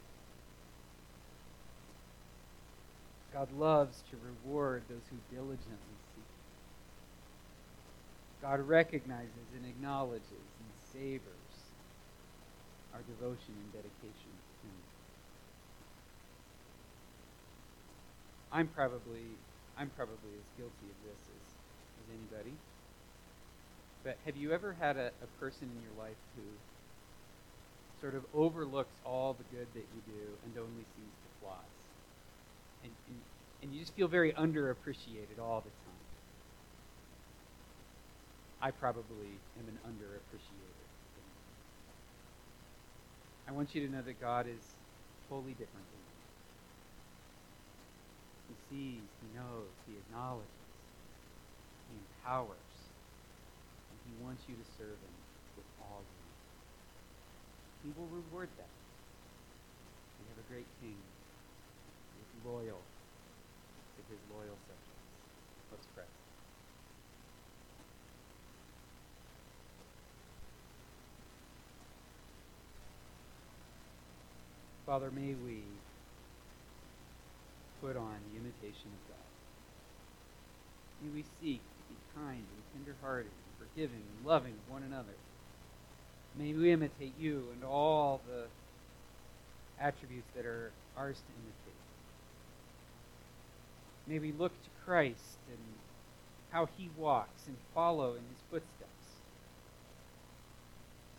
God 3.32 3.48
loves 3.58 4.02
to 4.10 4.16
reward 4.22 4.82
those 4.88 5.06
who 5.10 5.16
diligently 5.34 5.96
seek. 6.14 6.24
God 8.42 8.60
recognizes 8.66 9.50
and 9.56 9.66
acknowledges 9.66 10.30
and 10.30 10.72
savors 10.92 11.39
our 12.94 13.02
devotion 13.06 13.54
and 13.54 13.72
dedication 13.72 14.32
to 14.34 14.54
him. 14.66 14.80
I'm 18.52 18.68
probably 18.68 19.24
I'm 19.78 19.90
probably 19.96 20.34
as 20.36 20.48
guilty 20.58 20.88
of 20.90 20.98
this 21.08 21.22
as, 21.24 21.46
as 22.02 22.06
anybody. 22.12 22.52
But 24.04 24.16
have 24.24 24.36
you 24.36 24.52
ever 24.52 24.74
had 24.80 24.96
a, 24.96 25.12
a 25.22 25.28
person 25.38 25.68
in 25.70 25.80
your 25.82 25.96
life 26.04 26.20
who 26.36 26.42
sort 28.00 28.14
of 28.14 28.24
overlooks 28.34 28.92
all 29.04 29.34
the 29.34 29.44
good 29.56 29.66
that 29.74 29.84
you 29.94 30.00
do 30.06 30.24
and 30.44 30.52
only 30.58 30.84
sees 30.84 31.14
the 31.24 31.32
flaws? 31.40 31.76
And, 32.82 32.92
and, 33.08 33.16
and 33.62 33.72
you 33.72 33.80
just 33.80 33.94
feel 33.94 34.08
very 34.08 34.32
underappreciated 34.32 35.38
all 35.40 35.60
the 35.60 35.70
time. 35.70 36.00
I 38.62 38.70
probably 38.70 39.32
am 39.58 39.68
an 39.68 39.78
underappreciator. 39.88 40.69
I 43.50 43.52
want 43.52 43.74
you 43.74 43.82
to 43.84 43.90
know 43.90 44.02
that 44.02 44.20
God 44.22 44.46
is 44.46 44.62
totally 45.28 45.50
different 45.58 45.82
than 45.90 45.98
you. 46.06 46.22
He 48.46 48.54
sees, 48.70 49.02
he 49.18 49.26
knows, 49.34 49.74
he 49.90 49.98
acknowledges, 49.98 50.46
he 51.90 51.98
empowers, 51.98 52.70
and 53.90 53.98
he 54.06 54.14
wants 54.22 54.46
you 54.46 54.54
to 54.54 54.62
serve 54.78 54.94
him 55.02 55.16
with 55.58 55.66
all 55.82 55.98
you 55.98 56.22
know. 56.22 56.38
He 57.82 57.90
will 57.98 58.06
reward 58.22 58.46
that. 58.54 58.70
We 60.22 60.30
have 60.30 60.38
a 60.38 60.46
great 60.46 60.70
king 60.78 60.94
who 60.94 62.22
is 62.22 62.30
loyal 62.46 62.78
to 62.78 64.00
his 64.14 64.22
loyal 64.30 64.54
subjects. 64.62 65.10
Let's 65.74 65.90
pray. 65.90 66.29
Father, 74.90 75.12
may 75.14 75.36
we 75.46 75.62
put 77.80 77.96
on 77.96 78.16
the 78.26 78.40
imitation 78.40 78.90
of 78.90 79.08
God. 79.08 79.30
May 81.00 81.10
we 81.14 81.24
seek 81.40 81.60
to 81.60 81.82
be 81.88 81.96
kind 82.16 82.42
and 82.42 82.84
tenderhearted 82.84 83.30
and 83.30 83.68
forgiving 83.68 84.02
and 84.02 84.26
loving 84.26 84.54
of 84.54 84.72
one 84.72 84.82
another. 84.82 85.14
May 86.36 86.54
we 86.54 86.72
imitate 86.72 87.12
you 87.20 87.44
and 87.54 87.62
all 87.62 88.20
the 88.26 88.46
attributes 89.80 90.26
that 90.34 90.44
are 90.44 90.72
ours 90.96 91.18
to 91.18 91.32
imitate. 91.38 91.80
May 94.08 94.18
we 94.18 94.36
look 94.36 94.60
to 94.60 94.70
Christ 94.84 95.38
and 95.48 95.58
how 96.50 96.68
he 96.76 96.90
walks 96.98 97.46
and 97.46 97.56
follow 97.76 98.14
in 98.14 98.22
his 98.28 98.42
footsteps 98.50 99.06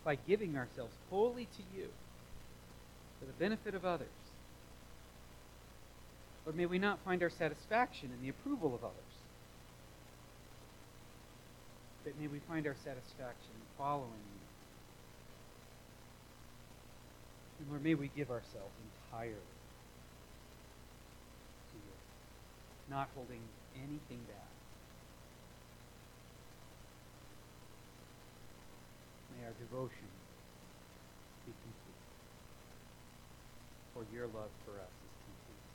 by 0.04 0.16
giving 0.28 0.58
ourselves 0.58 0.92
wholly 1.08 1.48
to 1.56 1.62
you 1.74 1.88
for 3.22 3.26
the 3.26 3.38
benefit 3.38 3.74
of 3.74 3.84
others. 3.84 4.08
Or 6.44 6.52
may 6.52 6.66
we 6.66 6.80
not 6.80 6.98
find 7.04 7.22
our 7.22 7.30
satisfaction 7.30 8.10
in 8.12 8.20
the 8.20 8.28
approval 8.30 8.74
of 8.74 8.82
others, 8.82 8.96
but 12.02 12.18
may 12.20 12.26
we 12.26 12.40
find 12.48 12.66
our 12.66 12.74
satisfaction 12.74 13.52
in 13.54 13.62
following 13.78 14.10
you. 14.10 14.42
And 17.60 17.70
Lord, 17.70 17.84
may 17.84 17.94
we 17.94 18.10
give 18.16 18.28
ourselves 18.32 18.74
entirely 19.12 19.36
to 21.70 21.76
you, 21.76 21.94
not 22.90 23.08
holding 23.14 23.42
anything 23.76 24.18
back. 24.26 24.50
May 29.38 29.46
our 29.46 29.54
devotion 29.60 30.10
be 31.46 31.52
complete, 31.62 32.02
for 33.92 34.04
your 34.04 34.28
love 34.28 34.52
for 34.64 34.80
us 34.80 34.94
is 35.04 35.16
complete. 35.24 35.68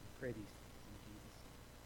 We 0.00 0.08
pray 0.18 0.32
these 0.32 0.55